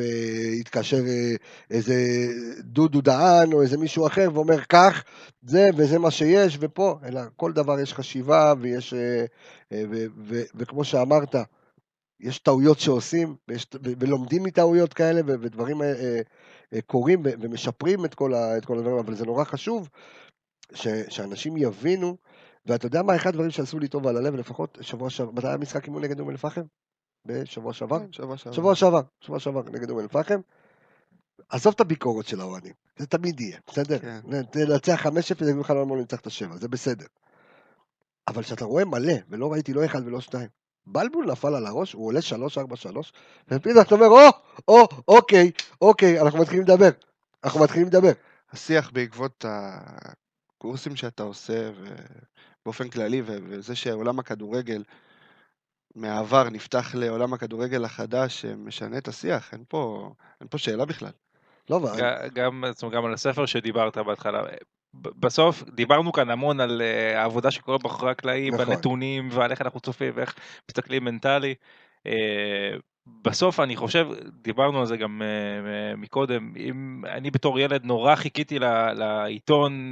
[0.59, 1.01] יתקשר
[1.71, 1.95] איזה
[2.59, 5.03] דודו דהן או איזה מישהו אחר ואומר כך,
[5.41, 9.25] זה וזה מה שיש, ופה, אלא כל דבר יש חשיבה ויש, אה,
[9.89, 11.35] ו, ו, וכמו שאמרת,
[12.19, 15.81] יש טעויות שעושים, ויש, ו- ולומדים מטעויות כאלה, ו- ודברים
[16.73, 19.89] אה, קורים ו- ומשפרים את כל, ה, את כל הדברים, אבל זה נורא חשוב
[20.73, 22.17] ש, שאנשים יבינו,
[22.65, 25.57] ואתה יודע מה, אחד הדברים שעשו לי טוב על הלב, לפחות שבוע שעבר, מתי היה
[25.57, 26.61] משחק אימון נגד אום אל-פחם?
[27.25, 27.99] בשבוע שעבר?
[27.99, 28.55] כן, שבוע שעבר.
[28.55, 30.39] שבוע שעבר, שבוע שעבר נגד אום אל-פחם.
[31.49, 33.99] עזוב את הביקורת של האוהדים, זה תמיד יהיה, בסדר?
[33.99, 34.19] כן.
[34.95, 35.07] 5-0,
[35.41, 37.05] יגידו לך למה לא ניצח את השבע, זה בסדר.
[38.27, 40.49] אבל כשאתה רואה מלא, ולא ראיתי לא אחד ולא שתיים,
[40.87, 42.97] בלבול נפל על הראש, הוא עולה 3-4-3,
[43.51, 44.19] ופתאום אתה אומר, או,
[44.67, 46.89] או, אוקיי, אוקיי, אנחנו מתחילים לדבר.
[47.43, 48.11] אנחנו מתחילים לדבר.
[48.51, 51.71] השיח בעקבות הקורסים שאתה עושה,
[52.61, 54.83] ובאופן כללי, וזה שעולם הכדורגל
[55.95, 60.11] מהעבר נפתח לעולם הכדורגל החדש, שמשנה את השיח, אין פה,
[60.41, 61.11] אין פה שאלה בכלל.
[61.69, 64.41] לא, אבל- גם, אומרת, גם על הספר שדיברת בהתחלה.
[64.93, 68.65] בסוף דיברנו כאן המון על אה, העבודה שקורה מאחורי הקלעים, נכון.
[68.65, 70.35] בנתונים ועל איך אנחנו צופים ואיך
[70.69, 71.55] מסתכלים מנטלי.
[72.07, 72.13] אה,
[73.21, 74.07] בסוף אני חושב,
[74.41, 79.91] דיברנו על זה גם אה, מקודם, אם אני בתור ילד נורא חיכיתי ל- לעיתון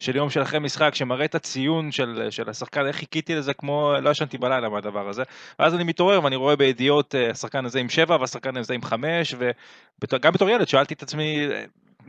[0.00, 3.92] של יום של אחרי משחק שמראה את הציון של, של השחקן, איך חיכיתי לזה כמו,
[4.02, 5.22] לא ישנתי בלילה מהדבר הזה.
[5.58, 9.34] ואז אני מתעורר ואני רואה בידיעות השחקן הזה עם שבע והשחקן הזה עם חמש,
[10.12, 11.48] וגם בתור ילד שאלתי את עצמי,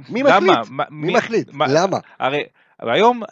[0.09, 0.39] מי למה?
[0.39, 0.69] מחליט?
[0.69, 1.49] מה- מי מחליט?
[1.53, 1.97] מה- למה?
[2.19, 2.43] הרי
[2.79, 3.29] היום אה,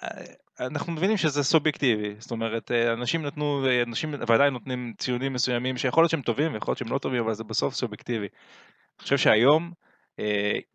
[0.66, 6.04] אנחנו מבינים שזה סובייקטיבי, זאת אומרת, אה, אנשים נתנו, אנשים ודאי נותנים ציונים מסוימים שיכול
[6.04, 8.28] להיות שהם טובים ויכול להיות שהם לא טובים, אבל זה בסוף סובייקטיבי.
[8.28, 9.72] אני חושב שהיום,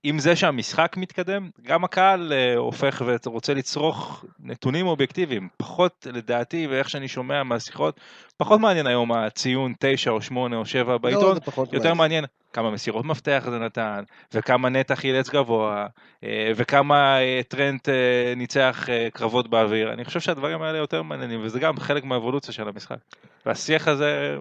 [0.02, 5.48] עם זה שהמשחק מתקדם, גם הקהל אה, הופך ורוצה לצרוך נתונים אובייקטיביים.
[5.56, 8.00] פחות, לדעתי, ואיך שאני שומע מהשיחות,
[8.36, 11.96] פחות מעניין היום הציון 9 או 8 או 7 לא, בעיתון, פחות יותר מעניין.
[11.96, 14.02] מעניין כמה מסירות מפתח זה נתן,
[14.34, 15.86] וכמה נתח חילץ גבוה,
[16.24, 19.92] אה, וכמה אה, טרנט אה, ניצח אה, קרבות באוויר.
[19.92, 22.98] אני חושב שהדברים האלה יותר מעניינים, וזה גם חלק מהאבולוציה של המשחק.
[23.46, 24.36] והשיח הזה,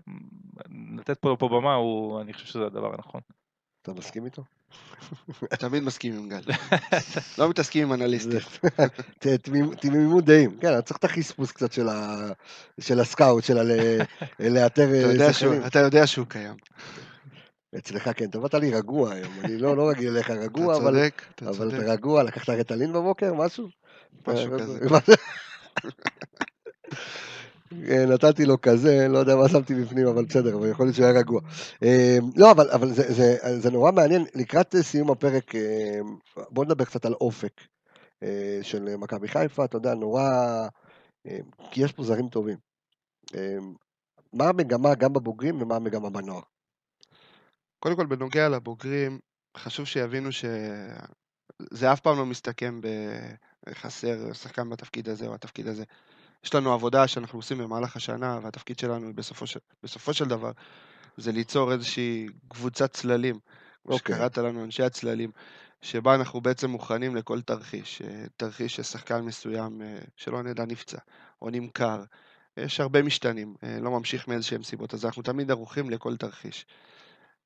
[0.97, 3.21] לתת פה, פה במה, הוא, אני חושב שזה הדבר הנכון.
[3.81, 4.43] אתה מסכים איתו?
[5.59, 6.41] תמיד מסכים עם גל.
[7.37, 8.39] לא מתעסקים עם אנליסטים.
[9.79, 11.71] תמימות דעים, כן, צריך את החספוס קצת
[12.79, 13.57] של הסקאוט, של
[14.39, 15.65] לאתר אתה אה, שחקנים.
[15.65, 16.55] אתה יודע שהוא קיים.
[17.77, 20.91] אצלך כן, אתה באת לי רגוע היום, אני לא לא רגיל אליך אתה רגוע, אבל
[20.93, 21.73] צודק, אתה אבל צודק.
[21.83, 23.67] אתה רגוע, לקחת רטלין בבוקר, משהו?
[24.27, 24.79] משהו אתה- כזה.
[27.89, 31.05] אה, נתתי לו כזה, לא יודע מה שמתי בפנים, אבל בסדר, אבל יכול להיות שהוא
[31.05, 31.41] היה רגוע.
[31.83, 35.99] אה, לא, אבל, אבל זה, זה, זה נורא מעניין, לקראת סיום הפרק, אה,
[36.49, 37.61] בוא נדבר קצת על אופק
[38.61, 40.23] של מכבי חיפה, אתה יודע, נורא,
[41.71, 42.57] כי יש פה זרים טובים.
[44.33, 46.41] מה המגמה גם בבוגרים ומה המגמה בנוער?
[47.79, 49.19] קודם כל, בנוגע לבוגרים,
[49.57, 52.81] חשוב שיבינו שזה אף פעם לא מסתכם
[53.65, 55.83] בחסר שחקן בתפקיד הזה או התפקיד הזה.
[56.43, 60.51] יש לנו עבודה שאנחנו עושים במהלך השנה, והתפקיד שלנו בסופו של, בסופו של דבר
[61.17, 63.39] זה ליצור איזושהי קבוצת צללים,
[63.83, 64.15] כמו אוקיי.
[64.15, 65.31] שקראת לנו, אנשי הצללים,
[65.81, 68.01] שבה אנחנו בעצם מוכנים לכל תרחיש.
[68.01, 70.97] אה, תרחיש ששחקן מסוים, אה, שלא נדע, נפצע
[71.41, 72.03] או נמכר.
[72.57, 76.65] יש הרבה משתנים, אה, לא ממשיך מאיזשהם סיבות, אז אנחנו תמיד ערוכים לכל תרחיש.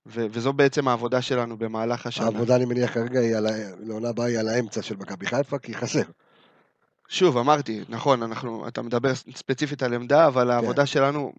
[0.06, 2.26] ו- וזו בעצם העבודה שלנו במהלך השנה.
[2.26, 3.52] העבודה, אני מניח, כרגע היא על ה...
[3.80, 6.02] לעונה הבאה היא על האמצע של מכבי חיפה, כי חסר.
[7.08, 11.34] שוב, אמרתי, נכון, אנחנו, אתה מדבר ספציפית על עמדה, אבל העבודה שלנו,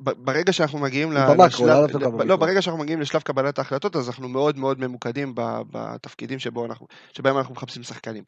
[0.00, 2.24] ברגע שאנחנו מגיעים במקרו, לאו דווקא ל- במיקרו.
[2.24, 5.32] לא, ברגע שאנחנו מגיעים לשלב קבלת ההחלטות, אז אנחנו מאוד מאוד ממוקדים
[5.72, 8.24] בתפקידים שבו אנחנו, שבהם אנחנו מחפשים שחקנים.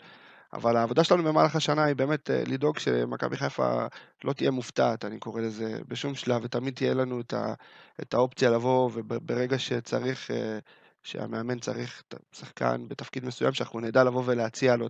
[0.53, 3.87] אבל העבודה שלנו במהלך השנה היא באמת אה, לדאוג שמכבי חיפה
[4.25, 7.55] לא תהיה מופתעת, אני קורא לזה, בשום שלב, ותמיד תהיה לנו את, ה,
[8.03, 10.59] את האופציה לבוא, וברגע שצריך, אה,
[11.03, 14.87] שהמאמן צריך את השחקן בתפקיד מסוים, שאנחנו נדע לבוא ולהציע לו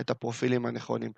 [0.00, 1.12] את, הפרופילים הנכונים.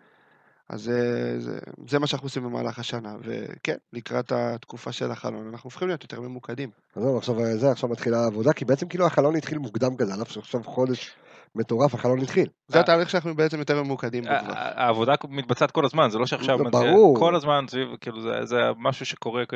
[0.69, 1.01] אז זה,
[1.41, 1.59] זה,
[1.89, 6.21] זה מה שאנחנו עושים במהלך השנה, וכן, לקראת התקופה של החלון, אנחנו הופכים להיות יותר
[6.21, 6.71] ממוקדים.
[6.97, 10.15] אז זהו, עכשיו אה, זה, עכשיו מתחילה העבודה, כי בעצם כאילו החלון התחיל מוקדם כזה,
[10.15, 11.11] על אף שעכשיו חודש
[11.55, 12.49] מטורף, החלון התחיל.
[12.69, 14.25] זה התהליך שאנחנו בעצם יותר ממוקדים.
[14.27, 16.59] ה- העבודה מתבצעת כל הזמן, זה לא שעכשיו...
[16.59, 17.19] זה ברור.
[17.19, 19.49] כל הזמן, סביב- כאילו זה, זה משהו שקורה אה,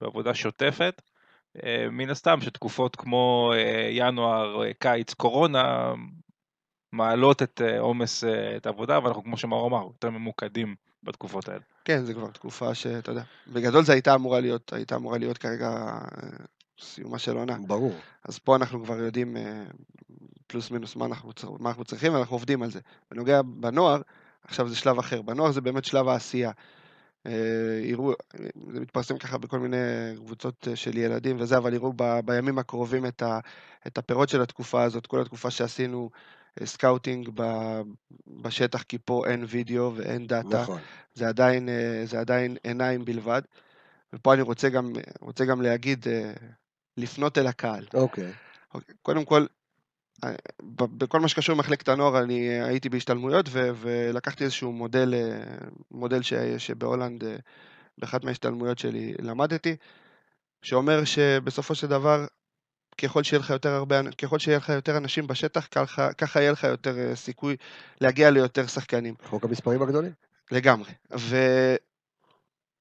[0.00, 1.02] בעבודה שוטפת.
[1.64, 5.92] אה, מן הסתם שתקופות כמו אה, ינואר, אה, קיץ, קורונה,
[6.92, 8.24] מעלות את עומס,
[8.56, 11.60] את העבודה, ואנחנו כמו שמאור אמר, יותר ממוקדים בתקופות האלה.
[11.84, 15.98] כן, זה כבר תקופה שאתה יודע, בגדול זה הייתה אמורה להיות, הייתה אמורה להיות כרגע
[16.80, 17.56] סיומה של עונה.
[17.66, 17.94] ברור.
[18.24, 19.36] אז פה אנחנו כבר יודעים
[20.46, 22.80] פלוס מינוס מה אנחנו, צר- מה אנחנו צריכים, ואנחנו עובדים על זה.
[23.10, 24.00] בנוגע בנוער,
[24.44, 25.22] עכשיו זה שלב אחר.
[25.22, 26.50] בנוער זה באמת שלב העשייה.
[27.26, 28.12] אה, יראו,
[28.72, 29.76] זה מתפרסם ככה בכל מיני
[30.16, 33.38] קבוצות אה, של ילדים וזה, אבל יראו ב, בימים הקרובים את, ה,
[33.86, 36.10] את הפירות של התקופה הזאת, כל התקופה שעשינו
[36.60, 37.42] אה, scouting ב,
[38.26, 40.62] בשטח, כי פה אין וידאו ואין דאטה.
[40.62, 40.80] נכון.
[41.14, 43.42] זה עדיין, אה, זה עדיין עיניים בלבד.
[44.12, 46.32] ופה אני רוצה גם, רוצה גם להגיד, אה,
[46.96, 47.86] לפנות אל הקהל.
[47.94, 48.32] אוקיי.
[48.74, 49.46] אוקיי, קודם כל, אה,
[50.78, 55.40] בכל מה שקשור למחלקת הנוער, אני הייתי בהשתלמויות ו- ולקחתי איזשהו מודל, אה,
[55.90, 57.36] מודל ש- שבהולנד, אה,
[57.98, 59.76] באחת מההשתלמויות שלי למדתי,
[60.62, 62.26] שאומר שבסופו של דבר,
[63.02, 66.64] ככל שיהיה לך יותר הרבה, ככל שיהיה לך יותר אנשים בשטח, ככה, ככה יהיה לך
[66.64, 67.56] יותר אה, סיכוי
[68.00, 69.14] להגיע ליותר שחקנים.
[69.24, 70.12] חוק המספרים הגדולים.
[70.50, 70.90] לגמרי.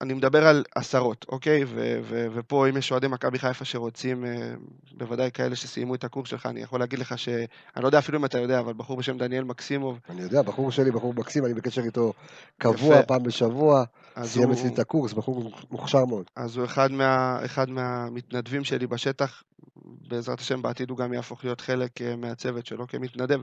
[0.01, 1.63] ואני מדבר על עשרות, אוקיי?
[1.63, 4.51] ו- ו- ופה אם יש אוהדי מכבי חיפה שרוצים, אה,
[4.91, 7.29] בוודאי כאלה שסיימו את הקורס שלך, אני יכול להגיד לך ש...
[7.75, 10.71] אני לא יודע אפילו אם אתה יודע, אבל בחור בשם דניאל מקסימוב, אני יודע, בחור
[10.71, 12.13] שלי, בחור מקסים, אני בקשר איתו
[12.57, 13.03] קבוע, יפה.
[13.03, 13.83] פעם בשבוע,
[14.23, 16.25] סיים הוא, אצלי את הקורס, בחור מוכשר מאוד.
[16.35, 19.43] אז הוא אחד, מה, אחד מהמתנדבים שלי בשטח,
[19.85, 23.41] בעזרת השם בעתיד הוא גם יהפוך להיות חלק אה, מהצוות שלו כמתנדב,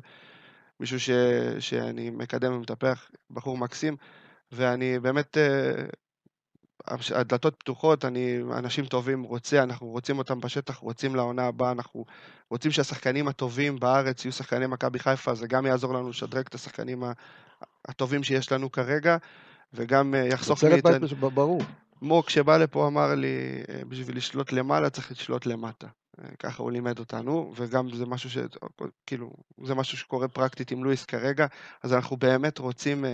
[0.80, 1.10] מישהו ש,
[1.58, 3.96] שאני מקדם ומטפח, בחור מקסים,
[4.52, 5.84] ואני באמת, אה,
[7.14, 12.04] הדלתות פתוחות, אני, אנשים טובים רוצה, אנחנו רוצים אותם בשטח, רוצים לעונה הבאה, אנחנו
[12.50, 17.02] רוצים שהשחקנים הטובים בארץ יהיו שחקני מכבי חיפה, זה גם יעזור לנו לשדרג את השחקנים
[17.88, 19.16] הטובים שיש לנו כרגע,
[19.74, 20.92] וגם אה, יחסוך מאיתנו...
[20.92, 21.62] בית מש- ברור.
[22.02, 25.86] מוק שבא לפה אמר לי, אה, בשביל לשלוט למעלה צריך לשלוט למטה.
[26.20, 28.38] אה, ככה הוא לימד אותנו, וגם זה משהו ש...
[29.06, 29.32] כאילו,
[29.64, 31.46] זה משהו שקורה פרקטית עם לואיס כרגע,
[31.82, 33.04] אז אנחנו באמת רוצים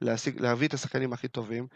[0.00, 1.66] להשיג, להביא את השחקנים הכי טובים,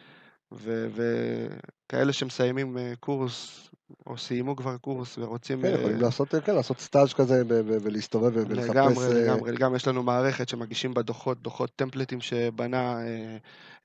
[0.56, 1.48] ו-
[1.86, 3.68] וכאלה שמסיימים אה, קורס,
[4.06, 5.62] או סיימו כבר קורס ורוצים...
[5.62, 8.68] כן, אה, יכולים לעשות, כן, לעשות סטאז' כזה ולהסתובב ולחפש...
[8.68, 13.36] לגמרי, אה, לגמרי, לגמרי, יש לנו מערכת שמגישים בה דוחות, דוחות templateים שבנה אה,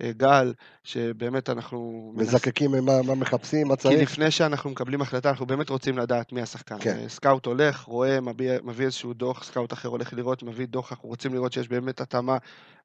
[0.01, 2.11] אה, גל, שבאמת אנחנו...
[2.15, 4.01] מזקקים מה מה מחפשים, מה כי צריך.
[4.01, 6.77] לפני שאנחנו מקבלים החלטה, אנחנו באמת רוצים לדעת מי השחקן.
[6.79, 6.97] כן.
[6.97, 11.09] אה, סקאוט הולך, רואה, מביא, מביא איזשהו דוח, סקאוט אחר הולך לראות, מביא דוח, אנחנו
[11.09, 12.37] רוצים לראות שיש באמת התאמה,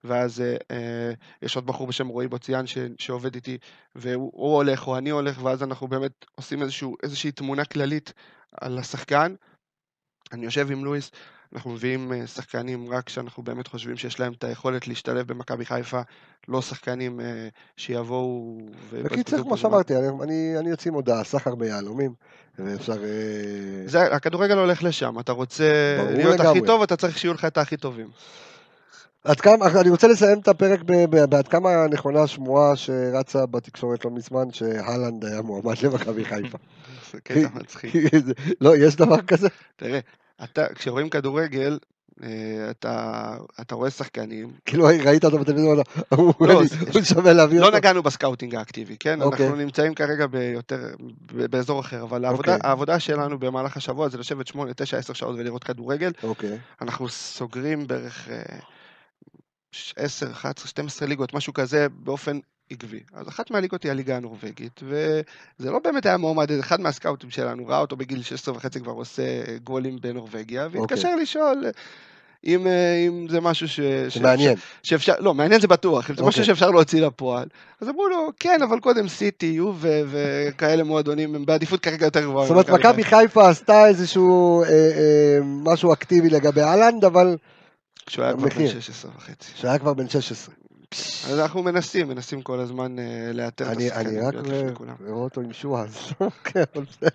[0.05, 1.13] ואז אה, אה,
[1.43, 2.65] יש עוד בחור בשם רועי בוציאן
[2.99, 3.59] שעובד איתי,
[3.97, 8.13] והוא הוא הולך או אני הולך, ואז אנחנו באמת עושים איזשהו, איזושהי תמונה כללית
[8.61, 9.35] על השחקן.
[10.33, 11.11] אני יושב עם לואיס,
[11.55, 16.01] אנחנו מביאים אה, שחקנים רק כשאנחנו באמת חושבים שיש להם את היכולת להשתלב במכבי חיפה,
[16.49, 18.59] לא שחקנים אה, שיבואו
[18.93, 19.57] בקיצר, כמו.
[19.57, 22.15] שאמרתי, אני- אני אני יוצא עם הודעה, סחר ביהלומים,
[22.59, 23.05] ואפשר...
[23.05, 23.09] אה,
[23.87, 26.59] זה, הכדורגל הולך לשם, אתה רוצה להיות לגמרי.
[26.59, 28.09] הכי טוב, אתה צריך שיהיו לך את הכי טובים.
[29.25, 30.81] עד כמה, אני רוצה לסיים את הפרק
[31.29, 36.59] בעד כמה נכונה השמועה שרצה בתקשורת לא מזמן, שהלנד היה מועמד למכבי חיפה.
[37.13, 37.95] זה קטע מצחיק.
[38.61, 39.49] לא, יש דבר כזה?
[39.77, 39.99] תראה,
[40.45, 41.79] אתה, כשרואים כדורגל,
[42.23, 42.29] אה,
[42.71, 45.75] אתה, אתה רואה שחקנים, כאילו ראית אותו בטלוויזיה,
[46.09, 46.63] הוא לא,
[47.03, 47.77] שווה להביא לא אותו.
[47.77, 49.23] נגענו ב scouting האקטיבי, כן?
[49.23, 49.47] אוקיי.
[49.47, 50.95] אנחנו נמצאים כרגע ביותר,
[51.33, 52.69] באזור אחר, אבל העבודה, אוקיי.
[52.69, 56.13] העבודה שלנו במהלך השבוע זה לשבת 8, 9, 10 שעות ולראות כדורגל.
[56.23, 58.59] אוקיי, אנחנו סוגרים בערך אה,
[59.97, 62.39] 10, 11, 12 ליגות, משהו כזה, באופן
[62.71, 63.01] עקבי.
[63.13, 67.79] אז אחת מהליגות היא הליגה הנורבגית, וזה לא באמת היה מועמד, אחד מהסקאוטים שלנו ראה
[67.79, 69.23] אותו בגיל 16 וחצי כבר עושה
[69.65, 71.71] גולים בנורבגיה, והתקשר לשאול אה,
[72.47, 73.81] אם, אה, אם זה משהו ש...
[74.21, 74.57] מעניין.
[74.83, 76.45] שאפשר, לא, מעניין זה בטוח, אם זה משהו אוקיי.
[76.45, 77.49] שאפשר להוציא לפועל.
[77.81, 82.21] אז אמרו לו, כן, אבל קודם סיטי, יו ו- וכאלה מועדונים הם בעדיפות כרגע יותר
[82.25, 82.47] גבוהה.
[82.47, 87.37] זאת אומרת, מכבי חיפה עשתה איזשהו אה, אה, משהו אקטיבי לגבי אהלנד, אבל
[88.07, 88.81] כשהוא היה כבר בן המחיר.
[88.81, 89.53] 16 וחצי.
[89.55, 90.55] שהיה כבר בן 16.
[91.29, 95.41] אז אנחנו מנסים, מנסים כל הזמן אה, לאתר את אני אני השחקנים, רק רואה אותו
[95.41, 97.09] עם שועה, אז אבל בסדר.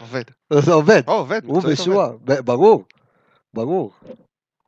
[0.00, 0.22] עובד.
[0.50, 1.02] זה עובד.
[1.08, 1.62] או, עובד, הוא.
[1.64, 2.08] ושועה,
[2.44, 2.84] ברור,
[3.54, 3.92] ברור.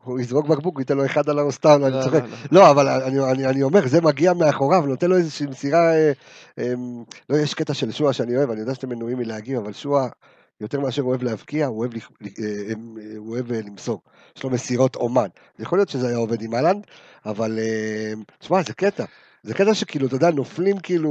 [0.05, 2.22] הוא יזרוק בקבוק, הוא ייתן לו אחד על הראש סתם, אני לא, צוחק.
[2.22, 2.61] לא, לא.
[2.61, 6.12] לא, אבל אני, אומר, זה מגיע מאחוריו, נותן לו איזושהי מסירה, אה,
[6.59, 6.72] אה,
[7.31, 10.09] לא, יש קטע של שועה שאני אוהב, אני יודע שאתם מנועים מלהגיב, אבל שועה,
[10.61, 11.98] יותר מאשר הוא אוהב להבקיע, הוא אוהב, אה,
[12.42, 12.74] אה,
[13.16, 14.02] הוא אוהב אה, למסור.
[14.36, 15.28] יש לו מסירות אומן.
[15.59, 16.86] יכול להיות שזה היה עובד עם האלנד,
[17.26, 17.59] אבל
[18.38, 19.04] תשמע, זה קטע.
[19.42, 21.11] זה קטע שכאילו, אתה יודע, נופלים כאילו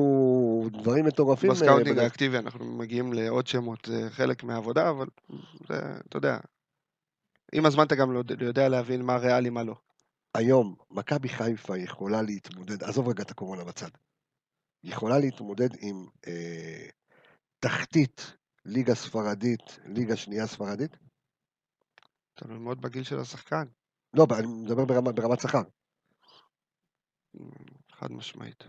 [0.71, 1.49] דברים מטורפים.
[1.49, 1.99] ב scouting.
[1.99, 5.07] האקטיבי אנחנו מגיעים לעוד שמות, זה חלק מהעבודה, אבל
[5.69, 5.79] זה,
[6.09, 6.37] אתה יודע,
[7.53, 9.75] עם הזמן אתה גם לא יודע להבין מה ריאלי, מה לא.
[10.35, 13.89] היום, מכבי חיפה יכולה להתמודד, עזוב רגע את הקורונה בצד,
[14.83, 16.87] יכולה להתמודד עם אה,
[17.59, 18.36] תחתית
[18.67, 20.97] ליגה ספרדית, ליגה שנייה ספרדית?
[22.35, 23.63] תלוי מאוד בגיל של השחקן,
[24.13, 25.61] לא, אני מדבר ברמה, ברמת שכר.
[27.91, 28.63] חד משמעית.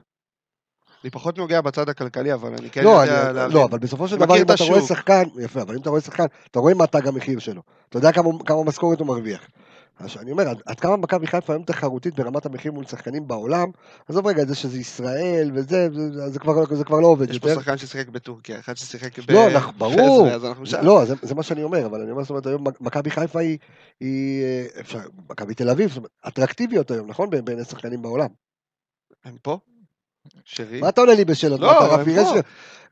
[1.03, 3.57] אני פחות נוגע בצד הכלכלי, אבל אני כן לא, יודע אני, להבין.
[3.57, 4.89] לא, אבל בסופו של דבר, אם את אתה רואה השוק.
[4.89, 7.63] שחקן, יפה, אבל אם אתה רואה שחקן, אתה רואה מה תג המחיר שלו.
[7.89, 9.49] אתה יודע כמה, כמה משכורת הוא מרוויח.
[9.99, 13.71] אז אני אומר, עד, כמה מכבי חיפה היום תחרותית ברמת המחיר מול שחקנים בעולם,
[14.09, 17.39] עזוב רגע את זה שזה ישראל וזה, זה, זה, כבר, זה כבר לא עובד יש
[17.39, 17.61] פה יותר.
[17.61, 19.31] שחקן ששיחק בטורקיה, אחד ששיחק ב...
[19.31, 20.23] לא, אנחנו- ברור.
[20.25, 20.85] בעזרא, אז אנחנו שם.
[20.85, 23.59] לא, זה, זה מה שאני אומר, אבל אני אומר, זאת אומרת, היום מכבי חיפה היא,
[24.01, 27.31] היא אה, אפשר, מכבי תל אביב, זאת אומרת, אטרקטיביות היום, נכון?
[27.45, 28.29] בין השחקנים בעולם.
[29.25, 29.59] הם פה?
[30.45, 30.81] שרי?
[30.81, 31.61] מה אתה עונה לי בשאלות?
[31.61, 32.41] לא, הם פה.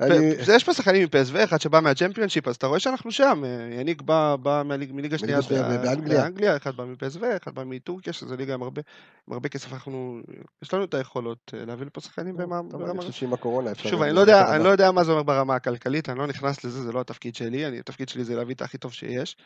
[0.01, 3.43] אני- יש פה שחקנים עם פסו, אחד שבא מהצ'מפיונשיפ, אז אתה רואה שאנחנו שם.
[3.45, 6.23] אה, יניק בא, בא מהליג- מליגה שנייה שנייה בה- באנגליה.
[6.23, 8.83] באנגליה, אחד בא מפסו, אחד בא מטורקיה, שזו ליגה עם הרבה,
[9.29, 9.73] עם הרבה כסף.
[9.73, 10.21] אנחנו,
[10.63, 13.01] יש לנו את היכולות אה, להביא לפה שחקנים במה- אני ברמה...
[13.01, 13.89] חושב שעם הקורונה אפשר...
[13.91, 14.65] שוב, אני לא, יודע, אני.
[14.65, 17.67] לא יודע מה זה אומר ברמה הכלכלית, אני לא נכנס לזה, זה לא התפקיד שלי,
[17.67, 19.37] אני, התפקיד שלי זה להביא את הכי טוב שיש,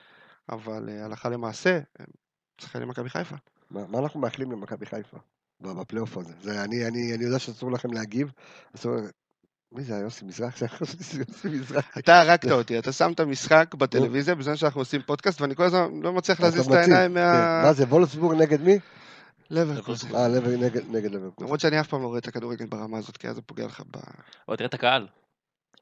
[0.49, 1.79] אבל אה, הלכה למעשה,
[2.61, 3.37] שחקנים מכבי חיפה.
[3.71, 5.17] מה מה אנחנו מאחלים למכבי חיפה
[5.61, 6.33] בפלייאוף הזה?
[6.43, 8.33] זה, אני, אני, אני יודע שאסור לכם להגיב.
[8.77, 8.93] אסור...
[9.73, 10.59] מי זה יוסי מזרח?
[10.59, 11.99] זה חשבתי שזה יוסי מזרח.
[11.99, 15.89] אתה הרגת אותי, אתה שם את המשחק בטלוויזיה בזמן שאנחנו עושים פודקאסט, ואני כל הזמן
[16.03, 16.73] לא מצליח להזיז את.
[16.73, 17.15] העיניים כן.
[17.21, 17.63] מה...
[17.65, 18.79] מה זה, וולפסבורג נגד מי?
[19.51, 20.15] לברקוזן.
[20.15, 21.45] אה, לבר- נגד נגד לברקוזן.
[21.45, 23.83] למרות שאני אף פעם לא רואה את הכדורגל ברמה הזאת, כי אז זה פוגע לך
[23.91, 23.97] ב...
[24.49, 25.07] או תראה את הקהל.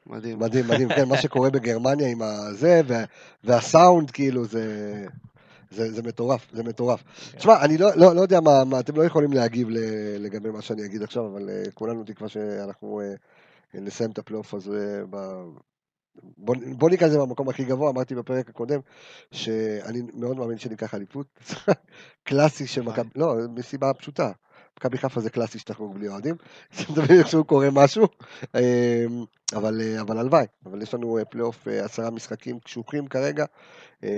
[0.07, 0.39] מדהים.
[0.39, 3.05] מדהים, מדהים, כן, מה שקורה בגרמניה עם הזה, וה-
[3.45, 5.07] והסאונד, כאילו, זה...
[5.71, 7.03] זה, זה מטורף, זה מטורף.
[7.37, 9.69] תשמע, אני לא, לא, לא יודע מה, מה, אתם לא יכולים להגיב
[10.19, 15.03] לגבי מה שאני אגיד עכשיו, אבל uh, כולנו תקווה שאנחנו uh, נסיים את הפלייאוף הזה
[15.11, 15.17] ב...
[16.37, 18.81] בוא, בוא ניקח את זה במקום הכי גבוה, אמרתי בפרק הקודם,
[19.33, 21.27] שאני מאוד מאמין שניקח אליפות.
[22.29, 24.33] קלאסי של מכבי, לא, מסיבה פשוטה.
[24.79, 26.35] מכבי חיפה זה קלאסי שתחגוג בלי אוהדים.
[26.95, 28.09] תמיד איכשהו קורה משהו.
[28.55, 28.61] אמ,
[29.57, 33.45] אבל, אה, אבל הלוואי, אבל יש לנו אה, פלייאוף אה, עשרה משחקים קשוחים כרגע,
[34.03, 34.09] אמ,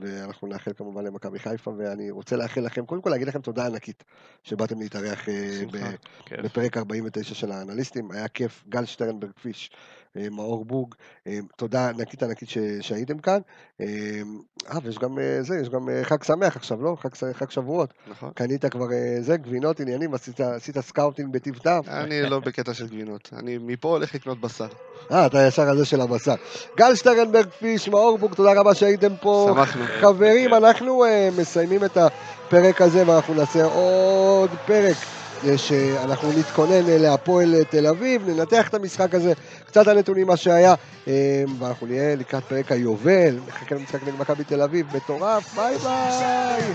[0.00, 4.04] ואנחנו נאחל כמובן למכבי חיפה, ואני רוצה לאחל לכם, קודם כל להגיד לכם תודה ענקית
[4.42, 5.28] שבאתם להתארח.
[5.72, 6.42] ב-.
[6.42, 9.70] בפרק 49 של האנליסטים, היה כיף, גל שטרנברג פיש,
[10.16, 10.94] מאור בורג,
[11.26, 12.48] אה, תודה ענקית ענקית
[12.80, 13.38] שהייתם כאן.
[13.80, 13.86] אה,
[14.82, 16.96] ויש גם אה, זה, יש גם אה, חג שמח עכשיו, לא?
[17.00, 17.94] חג, חג שבועות.
[18.10, 18.30] נכון.
[18.34, 21.82] קנית כבר אה, זה, גבינות, עניינים, עשית, עשית scouting בטיב טעם.
[21.86, 24.68] אני לא בקטע של גבינות, אני מפה הולך לקנות בשר.
[25.12, 26.34] אה, אתה ישר על זה של הבשר.
[26.76, 29.50] גל שטרנברג פיש, מאור בורג, תודה רבה שהייתם פה.
[29.54, 29.84] שמחנו.
[30.00, 31.04] חברים, אנחנו
[31.38, 34.96] מסיימים את הפרק הזה ואנחנו נעשה עוד פרק.
[35.44, 39.32] אה, שאנחנו נתכונן אה, להפועל אה, תל אביב, ננתח את המשחק הזה,
[39.66, 40.74] קצת הנתונים מה שהיה,
[41.58, 46.74] ואנחנו נהיה לקראת פרק היובל, נחכה למשחק נגד מכבי תל אביב, מטורף, ביי ביי!